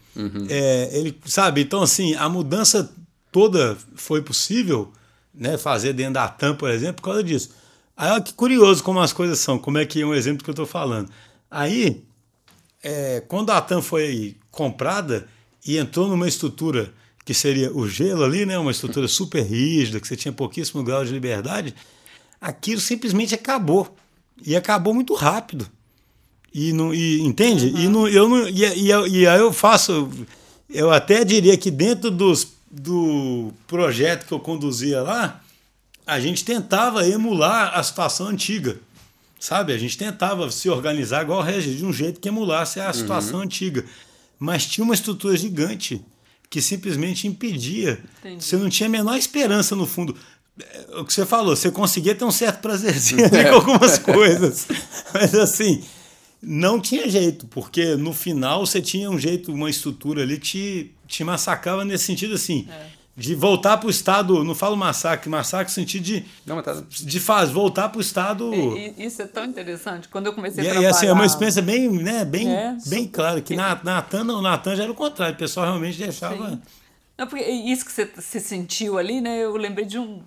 É, 0.49 0.91
ele, 0.93 1.17
sabe, 1.27 1.61
então 1.61 1.83
assim, 1.83 2.15
a 2.15 2.29
mudança 2.29 2.91
toda 3.31 3.77
foi 3.95 4.23
possível, 4.23 4.91
né, 5.35 5.59
fazer 5.59 5.93
dentro 5.93 6.15
da 6.15 6.27
TAM, 6.27 6.55
por 6.57 6.71
exemplo, 6.71 6.97
por 6.97 7.03
causa 7.03 7.23
disso. 7.23 7.51
Aí 7.97 8.11
olha 8.11 8.23
que 8.23 8.33
curioso 8.33 8.83
como 8.83 8.99
as 9.01 9.13
coisas 9.13 9.39
são, 9.39 9.59
como 9.59 9.79
é 9.79 9.85
que 9.85 10.01
é 10.01 10.07
um 10.07 10.15
exemplo 10.15 10.43
que 10.43 10.49
eu 10.51 10.53
estou 10.53 10.67
falando. 10.67 11.11
Aí, 11.51 12.03
é, 12.83 13.23
quando 13.29 13.51
a 13.51 13.61
TAM 13.61 13.83
foi 13.83 14.37
comprada 14.57 15.29
e 15.65 15.77
entrou 15.77 16.09
numa 16.09 16.27
estrutura 16.27 16.93
que 17.25 17.35
seria 17.35 17.73
o 17.73 17.89
gelo 17.89 18.25
ali, 18.25 18.47
né, 18.47 18.59
uma 18.59 18.71
estrutura 18.71 19.07
super 19.07 19.43
rígida, 19.43 20.01
que 20.01 20.09
você 20.09 20.17
tinha 20.17 20.33
pouquíssimo 20.33 20.83
grau 20.83 21.05
de 21.05 21.13
liberdade, 21.13 21.75
aquilo 22.41 22.81
simplesmente 22.81 23.35
acabou. 23.35 23.95
E 24.45 24.55
acabou 24.55 24.95
muito 24.95 25.15
rápido. 25.15 25.67
E 26.55 26.73
não, 26.73 26.95
e, 26.95 27.21
entende? 27.23 27.69
E, 27.69 27.89
não, 27.89 28.09
eu 28.09 28.29
não, 28.29 28.49
e, 28.49 28.65
e, 28.65 28.89
e 28.89 29.27
aí 29.27 29.41
eu 29.41 29.53
faço. 29.53 30.09
Eu 30.71 30.91
até 30.91 31.25
diria 31.25 31.57
que 31.57 31.71
dentro 31.71 32.11
dos, 32.11 32.47
do 32.71 33.53
projeto 33.67 34.27
que 34.27 34.33
eu 34.33 34.41
conduzia 34.41 35.03
lá, 35.03 35.43
a 36.07 36.21
gente 36.21 36.45
tentava 36.45 37.07
emular 37.07 37.77
a 37.77 37.83
situação 37.83 38.29
antiga. 38.29 38.79
Sabe? 39.41 39.73
A 39.73 39.79
gente 39.79 39.99
tentava 39.99 40.51
se 40.51 40.69
organizar 40.71 41.23
igual 41.23 41.41
o 41.41 41.43
Regis, 41.43 41.77
de 41.77 41.85
um 41.85 41.93
jeito 41.93 42.21
que 42.21 42.29
emulasse 42.29 42.81
a 42.81 42.93
situação 42.93 43.41
antiga. 43.41 43.85
Mas 44.39 44.67
tinha 44.67 44.85
uma 44.85 44.95
estrutura 44.95 45.37
gigante 45.37 46.05
que 46.49 46.61
simplesmente 46.61 47.27
impedia. 47.27 48.03
Entendi. 48.21 48.45
Você 48.45 48.57
não 48.57 48.69
tinha 48.69 48.89
a 48.89 48.91
menor 48.91 49.17
esperança 49.17 49.75
no 49.75 49.87
fundo. 49.87 50.17
É, 50.61 51.01
O 51.01 51.05
que 51.05 51.13
você 51.13 51.27
falou, 51.27 51.57
você 51.57 51.71
conseguia 51.71 52.15
ter 52.15 52.25
um 52.25 52.31
certo 52.31 52.61
prazerzinho 52.61 53.25
ali 53.25 53.45
com 53.45 53.55
algumas 53.57 53.99
coisas. 53.99 54.67
Mas 55.13 55.35
assim, 55.35 55.83
não 56.43 56.81
tinha 56.81 57.09
jeito, 57.09 57.47
porque 57.49 57.97
no 57.97 58.13
final 58.13 58.65
você 58.65 58.81
tinha 58.81 59.11
um 59.11 59.19
jeito, 59.19 59.53
uma 59.53 59.69
estrutura 59.71 60.23
ali 60.23 60.39
que 60.39 60.47
te, 60.47 60.95
te 61.09 61.25
massacrava 61.25 61.85
nesse 61.85 62.05
sentido 62.05 62.35
assim. 62.35 62.67
De 63.17 63.35
voltar 63.35 63.79
para 63.79 63.87
o 63.87 63.91
estado, 63.91 64.45
não 64.45 64.55
falo 64.55 64.77
massacre, 64.77 65.31
massacre 65.31 65.69
no 65.71 65.75
sentido 65.75 66.03
de, 66.05 66.25
Não, 66.45 66.61
tá- 66.61 66.83
de 66.91 67.19
faz, 67.19 67.49
voltar 67.51 67.89
para 67.89 67.97
o 67.97 68.01
estado. 68.03 68.53
E- 68.55 68.93
e 68.99 69.07
isso 69.07 69.23
é 69.23 69.27
tão 69.27 69.47
interessante. 69.47 70.07
Quando 70.09 70.27
eu 70.27 70.35
comecei 70.35 70.63
E, 70.63 70.67
a 70.67 70.69
e, 70.69 70.73
trabalhar... 70.73 70.91
assim, 70.91 71.07
é 71.07 71.13
uma 71.15 71.25
experiência 71.25 71.63
bem, 71.63 71.89
né, 71.91 72.27
bem, 72.27 72.55
É, 72.55 72.73
bem 72.87 73.05
super. 73.05 73.09
clara, 73.13 73.41
que 73.41 73.57
na 73.57 73.81
Natan 73.83 74.23
não, 74.23 74.43
Natan 74.43 74.77
já 74.77 74.83
era 74.83 74.93
o 74.93 74.95
contrário, 74.95 75.35
o 75.35 75.39
pessoal 75.39 75.65
realmente 75.67 75.97
deixava. 75.99 76.51
Sim. 76.51 76.61
Não, 77.19 77.27
porque 77.27 77.43
isso 77.43 77.87
que 77.87 77.93
você 77.93 78.11
se 78.19 78.39
sentiu 78.39 78.99
ali, 78.99 79.23
né? 79.23 79.39
Eu 79.43 79.57
lembrei 79.57 79.87
de 79.87 79.99
um. 79.99 80.23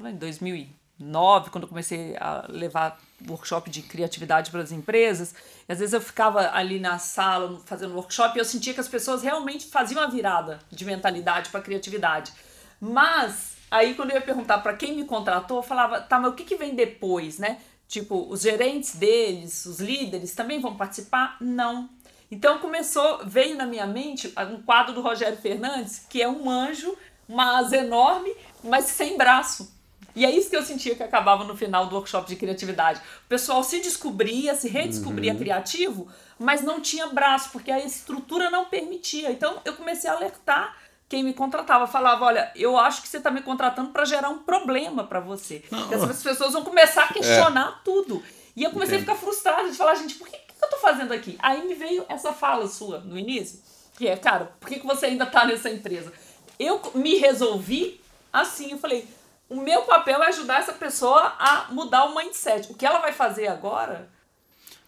lá 0.00 0.10
Em 0.10 0.16
2009, 0.16 1.50
quando 1.50 1.62
eu 1.64 1.68
comecei 1.68 2.16
a 2.16 2.46
levar 2.48 3.00
workshop 3.28 3.70
de 3.70 3.82
criatividade 3.82 4.50
para 4.50 4.60
as 4.60 4.72
empresas, 4.72 5.34
e 5.68 5.72
às 5.72 5.78
vezes 5.78 5.92
eu 5.92 6.00
ficava 6.00 6.50
ali 6.52 6.78
na 6.78 6.98
sala 6.98 7.60
fazendo 7.64 7.94
workshop 7.94 8.36
e 8.36 8.40
eu 8.40 8.44
sentia 8.44 8.74
que 8.74 8.80
as 8.80 8.88
pessoas 8.88 9.22
realmente 9.22 9.66
faziam 9.66 10.02
a 10.02 10.06
virada 10.06 10.60
de 10.70 10.84
mentalidade 10.84 11.50
para 11.50 11.60
criatividade. 11.60 12.32
Mas 12.80 13.56
aí 13.70 13.94
quando 13.94 14.10
eu 14.10 14.16
ia 14.16 14.22
perguntar 14.22 14.58
para 14.58 14.74
quem 14.74 14.96
me 14.96 15.04
contratou, 15.04 15.58
eu 15.58 15.62
falava, 15.62 16.00
tá, 16.00 16.18
mas 16.18 16.32
o 16.32 16.34
que, 16.34 16.44
que 16.44 16.56
vem 16.56 16.74
depois, 16.74 17.38
né? 17.38 17.58
Tipo, 17.88 18.26
os 18.30 18.40
gerentes 18.40 18.94
deles, 18.94 19.66
os 19.66 19.78
líderes 19.78 20.34
também 20.34 20.60
vão 20.60 20.76
participar? 20.76 21.36
Não. 21.40 21.90
Então 22.30 22.58
começou, 22.58 23.26
veio 23.26 23.56
na 23.58 23.66
minha 23.66 23.86
mente 23.86 24.32
um 24.50 24.62
quadro 24.62 24.94
do 24.94 25.02
Rogério 25.02 25.36
Fernandes, 25.36 26.06
que 26.08 26.22
é 26.22 26.26
um 26.26 26.48
anjo, 26.48 26.96
uma 27.28 27.58
asa 27.58 27.76
enorme, 27.76 28.34
mas 28.64 28.86
sem 28.86 29.18
braço. 29.18 29.70
E 30.14 30.24
é 30.24 30.30
isso 30.30 30.50
que 30.50 30.56
eu 30.56 30.62
sentia 30.62 30.94
que 30.94 31.02
acabava 31.02 31.44
no 31.44 31.56
final 31.56 31.86
do 31.86 31.94
workshop 31.94 32.28
de 32.28 32.36
criatividade. 32.36 33.00
O 33.24 33.28
pessoal 33.28 33.62
se 33.64 33.80
descobria, 33.80 34.54
se 34.54 34.68
redescobria 34.68 35.34
criativo, 35.34 36.08
mas 36.38 36.62
não 36.62 36.80
tinha 36.80 37.06
braço, 37.06 37.50
porque 37.50 37.70
a 37.70 37.78
estrutura 37.78 38.50
não 38.50 38.66
permitia. 38.66 39.30
Então 39.30 39.60
eu 39.64 39.74
comecei 39.74 40.10
a 40.10 40.14
alertar 40.14 40.76
quem 41.08 41.22
me 41.22 41.32
contratava. 41.32 41.86
Falava: 41.86 42.24
olha, 42.24 42.50
eu 42.54 42.78
acho 42.78 43.02
que 43.02 43.08
você 43.08 43.18
está 43.18 43.30
me 43.30 43.42
contratando 43.42 43.90
para 43.90 44.04
gerar 44.04 44.28
um 44.28 44.38
problema 44.38 45.04
para 45.04 45.20
você. 45.20 45.62
Porque 45.68 45.94
as 45.94 46.22
pessoas 46.22 46.52
vão 46.52 46.64
começar 46.64 47.04
a 47.04 47.12
questionar 47.12 47.82
tudo. 47.84 48.22
E 48.54 48.64
eu 48.64 48.70
comecei 48.70 48.98
Entendo. 48.98 49.10
a 49.10 49.14
ficar 49.14 49.26
frustrada 49.26 49.70
de 49.70 49.76
falar: 49.76 49.94
gente, 49.94 50.14
por 50.16 50.28
que, 50.28 50.36
que 50.36 50.64
eu 50.64 50.70
tô 50.70 50.76
fazendo 50.76 51.12
aqui? 51.12 51.38
Aí 51.38 51.66
me 51.66 51.74
veio 51.74 52.04
essa 52.08 52.32
fala 52.32 52.66
sua 52.66 52.98
no 53.00 53.18
início, 53.18 53.60
que 53.96 54.08
é, 54.08 54.16
cara, 54.16 54.52
por 54.60 54.68
que, 54.68 54.80
que 54.80 54.86
você 54.86 55.06
ainda 55.06 55.26
tá 55.26 55.44
nessa 55.44 55.70
empresa? 55.70 56.12
Eu 56.58 56.80
me 56.94 57.16
resolvi 57.16 58.00
assim, 58.32 58.72
eu 58.72 58.78
falei, 58.78 59.06
o 59.52 59.62
meu 59.62 59.82
papel 59.82 60.22
é 60.22 60.28
ajudar 60.28 60.60
essa 60.60 60.72
pessoa 60.72 61.34
a 61.38 61.66
mudar 61.70 62.04
o 62.04 62.14
mindset. 62.14 62.70
O 62.70 62.74
que 62.74 62.86
ela 62.86 62.98
vai 62.98 63.12
fazer 63.12 63.48
agora 63.48 64.08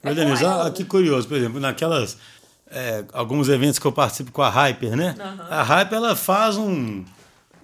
é 0.05 0.14
Denise, 0.14 0.44
ela. 0.44 0.64
olha 0.64 0.70
que 0.70 0.85
curioso, 0.85 1.27
por 1.27 1.37
exemplo, 1.37 1.59
naquelas. 1.59 2.18
é, 2.70 3.05
alguns 3.12 3.48
eventos 3.48 3.79
que 3.79 3.87
eu 3.87 3.92
participo 3.92 4.31
com 4.33 4.42
a 4.42 4.50
Hyper, 4.50 4.96
né? 4.96 5.14
A 5.48 5.62
Hyper 5.62 5.96
ela 5.96 6.14
faz 6.16 6.57
um, 6.57 7.05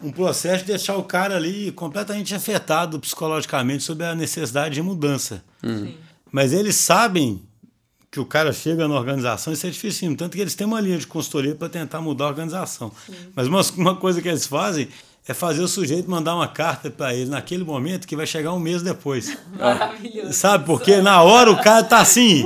um 0.02 0.10
processo 0.10 0.64
de 0.64 0.70
deixar 0.70 0.96
o 0.96 1.02
cara 1.02 1.36
ali 1.36 1.70
completamente 1.72 2.34
afetado 2.34 2.98
psicologicamente 2.98 3.82
sobre 3.82 4.06
a 4.06 4.14
necessidade 4.14 4.74
de 4.74 4.82
mudança. 4.82 5.44
Sim. 5.62 5.96
Mas 6.32 6.52
eles 6.52 6.76
sabem 6.76 7.42
que 8.10 8.18
o 8.18 8.24
cara 8.24 8.52
chega 8.52 8.88
na 8.88 8.94
organização, 8.94 9.52
isso 9.52 9.66
é 9.66 9.70
difícil, 9.70 10.16
tanto 10.16 10.34
que 10.34 10.40
eles 10.40 10.54
têm 10.54 10.66
uma 10.66 10.80
linha 10.80 10.98
de 10.98 11.06
consultoria 11.06 11.54
para 11.54 11.68
tentar 11.68 12.00
mudar 12.00 12.24
a 12.24 12.28
organização. 12.28 12.90
Mas 13.36 13.46
uma, 13.46 13.60
uma 13.76 13.96
coisa 13.96 14.20
que 14.20 14.28
eles 14.28 14.46
fazem 14.46 14.88
é 15.30 15.34
fazer 15.34 15.62
o 15.62 15.68
sujeito 15.68 16.10
mandar 16.10 16.34
uma 16.34 16.48
carta 16.48 16.90
para 16.90 17.14
ele 17.14 17.30
naquele 17.30 17.62
momento 17.62 18.04
que 18.04 18.16
vai 18.16 18.26
chegar 18.26 18.52
um 18.52 18.58
mês 18.58 18.82
depois. 18.82 19.38
Maravilhoso. 19.56 20.32
Sabe? 20.32 20.66
Porque 20.66 20.96
na 20.96 21.22
hora 21.22 21.52
o 21.52 21.62
cara 21.62 21.84
tá 21.84 22.00
assim, 22.00 22.42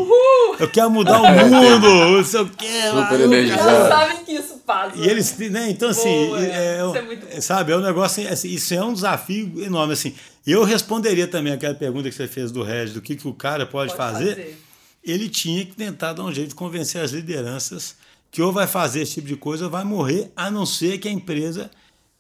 eu 0.61 0.69
quero 0.71 0.91
mudar 0.91 1.23
o 1.23 1.25
mundo, 1.49 1.89
não 2.19 2.23
sei 2.23 2.43
o 2.43 2.49
quê. 2.51 2.67
Super 2.91 2.95
lá, 2.95 3.21
energizado. 3.25 3.69
Elas 3.71 3.89
sabem 3.89 4.25
que 4.25 4.33
isso 4.33 4.59
passa. 4.67 4.99
e 4.99 5.09
eles, 5.09 5.39
né, 5.51 5.71
então 5.71 5.89
assim, 5.89 6.27
Boa, 6.27 6.45
é, 6.45 6.77
isso 6.85 6.97
é, 6.97 6.99
é 6.99 7.03
muito 7.03 7.27
bom. 7.27 7.41
sabe, 7.41 7.73
é 7.73 7.77
um 7.77 7.81
negócio, 7.81 8.29
assim, 8.31 8.49
isso 8.51 8.75
é 8.75 8.85
um 8.85 8.93
desafio 8.93 9.65
enorme, 9.65 9.95
assim. 9.95 10.15
E 10.47 10.53
eu 10.53 10.63
responderia 10.63 11.27
também 11.27 11.55
aquela 11.55 11.75
pergunta 11.75 12.11
que 12.11 12.15
você 12.15 12.29
fez 12.29 12.53
do 12.53 12.63
Regis, 12.63 12.93
do 12.93 13.01
que, 13.01 13.17
que 13.17 13.27
o 13.27 13.33
cara 13.33 13.65
pode, 13.65 13.95
Pode 13.95 13.97
fazer. 13.97 14.29
fazer. 14.37 14.61
Ele 15.03 15.31
tinha 15.31 15.65
que 15.65 15.75
tentar 15.75 16.13
dar 16.13 16.23
um 16.25 16.33
jeito 16.33 16.51
de 16.51 16.55
convencer 16.55 17.01
as 17.01 17.13
lideranças 17.13 17.97
que 18.31 18.43
ou 18.43 18.53
vai 18.53 18.67
fazer 18.67 19.01
esse 19.01 19.15
tipo 19.15 19.29
de 19.29 19.37
coisa 19.37 19.65
ou 19.65 19.71
vai 19.71 19.85
morrer, 19.85 20.31
a 20.37 20.51
não 20.51 20.67
ser 20.67 20.99
que 20.99 21.09
a 21.09 21.11
empresa 21.11 21.71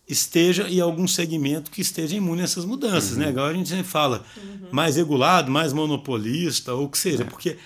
esteja 0.09 0.69
em 0.69 0.81
algum 0.81 1.09
segmento 1.09 1.71
que 1.71 1.81
esteja 1.81 2.17
imune 2.17 2.43
a 2.43 2.45
essas 2.45 2.64
mudanças, 2.64 3.17
né? 3.17 3.31
Igual 3.31 3.47
a 3.47 3.55
gente 3.55 3.69
sempre 3.69 3.85
fala, 3.85 4.25
mais 4.71 4.97
regulado, 4.97 5.51
mais 5.51 5.73
monopolista, 5.73 6.75
ou 6.75 6.85
o 6.85 6.88
que 6.88 6.99
seja, 6.99 7.25
porque 7.25 7.57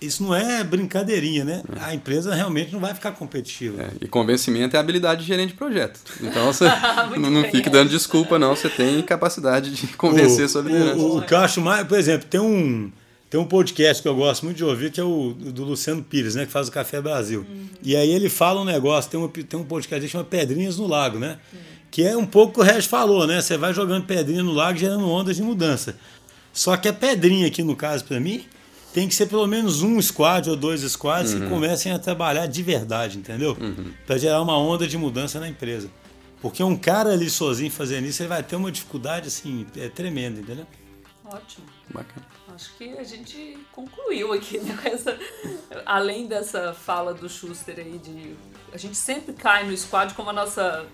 isso 0.00 0.22
não 0.22 0.34
é 0.34 0.62
brincadeirinha, 0.62 1.44
né? 1.44 1.62
A 1.80 1.94
empresa 1.94 2.34
realmente 2.34 2.72
não 2.72 2.80
vai 2.80 2.94
ficar 2.94 3.12
competitiva. 3.12 3.82
É, 3.82 3.90
e 4.00 4.06
convencimento 4.06 4.76
é 4.76 4.78
habilidade 4.78 5.22
de 5.22 5.26
gerente 5.26 5.50
de 5.50 5.56
projeto. 5.56 6.00
Então 6.22 6.46
você 6.46 6.64
não, 7.18 7.30
não 7.30 7.44
fique 7.44 7.68
é. 7.68 7.72
dando 7.72 7.90
desculpa, 7.90 8.38
não. 8.38 8.54
Você 8.54 8.68
tem 8.68 9.02
capacidade 9.02 9.70
de 9.70 9.86
convencer 9.98 10.46
o, 10.46 10.48
sua 10.48 10.62
liderança. 10.62 10.96
O, 10.96 11.18
o 11.18 11.22
que 11.22 11.34
eu 11.34 11.38
acho 11.38 11.60
mais, 11.60 11.86
por 11.86 11.98
exemplo, 11.98 12.28
tem 12.28 12.40
um, 12.40 12.92
tem 13.30 13.38
um 13.38 13.44
podcast 13.44 14.02
que 14.02 14.08
eu 14.08 14.14
gosto 14.14 14.44
muito 14.44 14.56
de 14.56 14.64
ouvir, 14.64 14.90
que 14.90 14.98
é 14.98 15.04
o 15.04 15.34
do 15.34 15.64
Luciano 15.64 16.02
Pires, 16.02 16.34
né? 16.34 16.46
Que 16.46 16.52
faz 16.52 16.68
o 16.68 16.72
Café 16.72 17.00
Brasil. 17.00 17.46
E 17.82 17.94
aí 17.94 18.10
ele 18.10 18.30
fala 18.30 18.60
um 18.60 18.64
negócio, 18.64 19.10
tem, 19.10 19.20
uma, 19.20 19.28
tem 19.28 19.60
um 19.60 19.64
podcast 19.64 20.06
que 20.06 20.10
chama 20.10 20.24
Pedrinhas 20.24 20.78
no 20.78 20.86
Lago, 20.86 21.18
né? 21.18 21.38
Que 21.90 22.04
é 22.04 22.16
um 22.16 22.24
pouco 22.24 22.50
o 22.50 22.54
que 22.54 22.60
o 22.60 22.62
Regis 22.62 22.86
falou, 22.86 23.26
né? 23.26 23.40
Você 23.40 23.56
vai 23.56 23.72
jogando 23.74 24.04
pedrinha 24.06 24.42
no 24.42 24.52
lago, 24.52 24.78
gerando 24.78 25.08
ondas 25.08 25.36
de 25.36 25.42
mudança. 25.42 25.96
Só 26.52 26.76
que 26.76 26.88
a 26.88 26.92
pedrinha 26.92 27.46
aqui, 27.46 27.62
no 27.62 27.74
caso, 27.76 28.04
para 28.04 28.20
mim, 28.20 28.44
tem 28.92 29.06
que 29.08 29.14
ser 29.14 29.26
pelo 29.26 29.46
menos 29.46 29.82
um 29.82 30.00
squad 30.00 30.48
ou 30.50 30.56
dois 30.56 30.80
squads 30.82 31.34
que 31.34 31.46
comecem 31.48 31.92
a 31.92 31.98
trabalhar 31.98 32.46
de 32.46 32.62
verdade, 32.62 33.18
entendeu? 33.18 33.56
Para 34.06 34.18
gerar 34.18 34.42
uma 34.42 34.58
onda 34.58 34.86
de 34.86 34.98
mudança 34.98 35.38
na 35.40 35.48
empresa. 35.48 35.90
Porque 36.40 36.62
um 36.62 36.76
cara 36.76 37.12
ali 37.12 37.28
sozinho 37.28 37.70
fazendo 37.70 38.06
isso, 38.06 38.22
ele 38.22 38.28
vai 38.28 38.42
ter 38.42 38.56
uma 38.56 38.70
dificuldade 38.70 39.28
assim, 39.28 39.66
é 39.76 39.88
tremenda, 39.88 40.40
entendeu? 40.40 40.66
Ótimo. 41.24 41.66
Bacana. 41.92 42.37
Acho 42.58 42.74
que 42.76 42.98
a 42.98 43.04
gente 43.04 43.56
concluiu 43.70 44.32
aqui, 44.32 44.58
né? 44.58 44.76
essa- 44.84 45.16
além 45.86 46.26
dessa 46.26 46.74
fala 46.74 47.14
do 47.14 47.28
Schuster 47.28 47.78
aí 47.78 47.98
de. 47.98 48.34
A 48.72 48.76
gente 48.76 48.96
sempre 48.96 49.32
cai 49.32 49.64
no 49.64 49.76
squad 49.76 50.12
como 50.14 50.30
a 50.30 50.32
nossa 50.32 50.84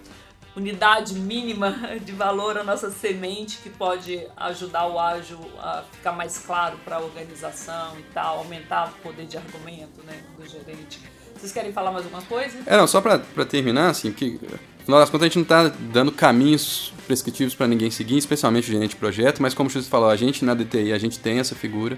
unidade 0.54 1.14
mínima 1.14 1.70
de 2.04 2.12
valor, 2.12 2.58
a 2.58 2.62
nossa 2.62 2.90
semente 2.90 3.58
que 3.62 3.70
pode 3.70 4.26
ajudar 4.36 4.86
o 4.88 4.98
ágil 5.00 5.38
a 5.58 5.82
ficar 5.90 6.12
mais 6.12 6.36
claro 6.36 6.76
para 6.84 6.96
a 6.96 7.00
organização 7.00 7.98
e 7.98 8.02
tal, 8.12 8.40
aumentar 8.40 8.90
o 8.90 9.02
poder 9.02 9.24
de 9.26 9.38
argumento 9.38 10.02
né, 10.04 10.22
do 10.38 10.46
gerente. 10.46 11.00
Vocês 11.34 11.50
querem 11.50 11.72
falar 11.72 11.90
mais 11.92 12.04
alguma 12.04 12.22
coisa? 12.22 12.58
É, 12.66 12.76
não, 12.76 12.86
só 12.86 13.00
pra 13.00 13.18
terminar, 13.48 13.88
assim, 13.88 14.12
que 14.12 14.38
final 14.84 15.00
das 15.00 15.10
contas 15.10 15.22
a 15.22 15.28
gente 15.28 15.38
não 15.38 15.44
tá 15.44 15.68
dando 15.92 16.12
caminhos 16.12 16.92
prescritivos 17.06 17.54
para 17.54 17.66
ninguém 17.66 17.90
seguir, 17.90 18.18
especialmente 18.18 18.68
o 18.68 18.72
gerente 18.72 18.90
de 18.90 18.96
projeto, 18.96 19.40
mas 19.40 19.54
como 19.54 19.68
o 19.68 19.72
Chus 19.72 19.88
falou, 19.88 20.08
a 20.08 20.16
gente 20.16 20.44
na 20.44 20.54
DTI, 20.54 20.92
a 20.92 20.98
gente 20.98 21.18
tem 21.18 21.38
essa 21.38 21.54
figura, 21.54 21.96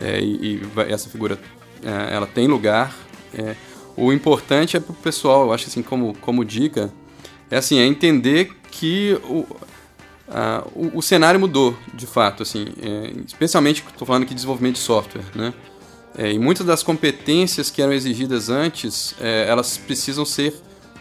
é, 0.00 0.20
e, 0.20 0.56
e 0.56 0.60
essa 0.90 1.08
figura, 1.08 1.38
é, 1.82 2.14
ela 2.14 2.26
tem 2.26 2.46
lugar. 2.46 2.94
é. 3.36 3.54
o 3.96 4.12
importante 4.12 4.76
é 4.76 4.80
pro 4.80 4.92
pessoal, 4.94 5.46
eu 5.46 5.52
acho 5.52 5.66
assim, 5.66 5.82
como, 5.82 6.14
como 6.20 6.44
dica, 6.44 6.92
é 7.50 7.56
assim, 7.58 7.78
é 7.78 7.84
entender 7.86 8.52
que 8.70 9.18
o, 9.24 9.46
a- 10.28 10.64
o, 10.74 10.98
o 10.98 11.02
cenário 11.02 11.38
mudou, 11.38 11.76
de 11.92 12.06
fato, 12.06 12.42
assim, 12.42 12.66
é, 12.82 13.12
especialmente, 13.26 13.84
estou 13.86 14.06
falando 14.06 14.22
aqui 14.22 14.30
de 14.30 14.36
desenvolvimento 14.36 14.74
de 14.76 14.80
software, 14.80 15.24
né? 15.34 15.52
É, 16.16 16.32
e 16.32 16.38
muitas 16.38 16.64
das 16.64 16.82
competências 16.82 17.70
que 17.70 17.82
eram 17.82 17.92
exigidas 17.92 18.48
antes, 18.48 19.14
é, 19.20 19.46
elas 19.48 19.76
precisam 19.76 20.24
ser 20.24 20.54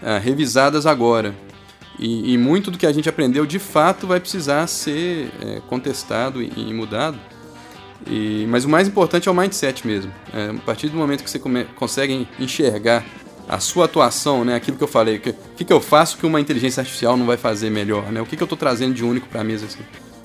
é, 0.04 0.18
revisadas 0.18 0.86
agora. 0.86 1.34
E, 2.00 2.34
e 2.34 2.38
muito 2.38 2.72
do 2.72 2.78
que 2.78 2.86
a 2.88 2.92
gente 2.92 3.08
aprendeu, 3.08 3.46
de 3.46 3.60
fato, 3.60 4.08
vai 4.08 4.20
precisar 4.20 4.66
ser 4.68 5.32
é, 5.42 5.62
contestado 5.68 6.42
e, 6.42 6.52
e 6.56 6.74
mudado. 6.74 7.18
E- 8.08 8.46
mas 8.50 8.66
o 8.66 8.70
mais 8.70 8.88
importante 8.88 9.30
é 9.30 9.32
o 9.32 9.36
mindset 9.36 9.86
mesmo. 9.86 10.12
É, 10.34 10.50
a 10.50 10.62
partir 10.66 10.90
do 10.90 10.98
momento 10.98 11.24
que 11.24 11.30
você 11.30 11.40
come- 11.40 11.66
consegue 11.76 12.28
enxergar 12.40 13.06
a 13.48 13.60
sua 13.60 13.86
atuação, 13.86 14.44
né, 14.44 14.56
aquilo 14.56 14.76
que 14.78 14.84
eu 14.84 14.88
falei, 14.88 15.20
que- 15.20 15.30
o 15.30 15.36
que, 15.56 15.64
que 15.66 15.72
eu 15.74 15.80
faço 15.80 16.18
que 16.18 16.26
uma 16.26 16.42
inteligência 16.42 16.82
artificial 16.82 17.16
não 17.16 17.26
vai 17.26 17.38
fazer 17.38 17.70
melhor, 17.70 18.12
né? 18.12 18.22
O 18.22 18.26
que, 18.26 18.36
que 18.36 18.44
eu 18.44 18.46
estou 18.46 18.58
trazendo 18.58 18.94
de 18.94 19.04
único 19.06 19.28
para 19.28 19.42
a 19.42 19.44
mesa? 19.44 19.66
Assim? 19.68 19.84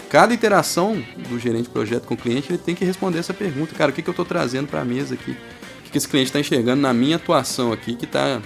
Cada 0.08 0.32
interação 0.32 1.02
do 1.28 1.38
gerente 1.38 1.64
de 1.64 1.68
projeto 1.70 2.06
com 2.06 2.14
o 2.14 2.16
cliente, 2.16 2.50
ele 2.50 2.58
tem 2.58 2.74
que 2.74 2.84
responder 2.84 3.18
essa 3.18 3.34
pergunta. 3.34 3.74
Cara, 3.74 3.90
o 3.90 3.94
que, 3.94 4.00
que 4.00 4.08
eu 4.08 4.12
estou 4.12 4.24
trazendo 4.24 4.66
para 4.68 4.80
a 4.80 4.84
mesa 4.84 5.14
aqui? 5.14 5.32
O 5.32 5.82
que, 5.84 5.90
que 5.90 5.98
esse 5.98 6.08
cliente 6.08 6.28
está 6.30 6.40
enxergando 6.40 6.80
na 6.80 6.94
minha 6.94 7.16
atuação 7.16 7.72
aqui 7.72 7.94
que 7.94 8.06
está 8.06 8.40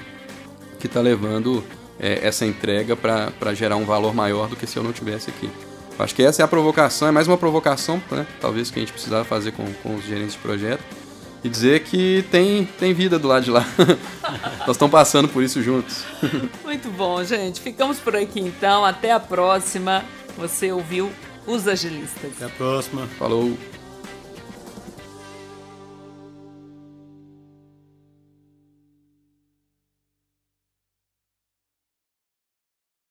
que 0.83 0.88
tá 0.88 1.01
levando 1.01 1.62
é, 2.01 2.27
essa 2.27 2.45
entrega 2.45 2.97
para 2.97 3.55
gerar 3.55 3.77
um 3.77 3.85
valor 3.85 4.12
maior 4.12 4.49
do 4.49 4.57
que 4.57 4.66
se 4.66 4.77
eu 4.77 4.83
não 4.83 4.92
tivesse 4.92 5.31
aqui. 5.31 5.49
Acho 5.97 6.12
que 6.12 6.25
essa 6.25 6.42
é 6.42 6.45
a 6.45 6.49
provocação, 6.49 7.07
é 7.07 7.12
mais 7.12 7.29
uma 7.29 7.38
provocação, 7.38 8.03
né? 8.11 8.27
talvez 8.40 8.68
que 8.68 8.81
a 8.81 8.83
gente 8.83 8.92
precisava 8.92 9.25
fazer 9.25 9.53
com, 9.53 9.64
com 9.75 9.95
os 9.95 10.05
gerentes 10.05 10.33
de 10.33 10.40
projeto, 10.40 10.83
e 11.45 11.49
dizer 11.49 11.85
que 11.85 12.25
tem, 12.33 12.64
tem 12.64 12.92
vida 12.92 13.16
do 13.16 13.29
lado 13.29 13.45
de 13.45 13.51
lá. 13.53 13.64
Nós 14.66 14.71
estamos 14.71 14.90
passando 14.90 15.29
por 15.29 15.45
isso 15.45 15.62
juntos. 15.62 16.05
Muito 16.64 16.88
bom, 16.90 17.23
gente. 17.23 17.61
Ficamos 17.61 18.01
por 18.01 18.16
aqui 18.16 18.40
então. 18.40 18.85
Até 18.85 19.12
a 19.12 19.21
próxima. 19.21 20.05
Você 20.37 20.73
ouviu 20.73 21.12
Os 21.47 21.68
Agilistas. 21.68 22.33
Até 22.37 22.47
a 22.47 22.49
próxima. 22.49 23.07
Falou! 23.18 23.72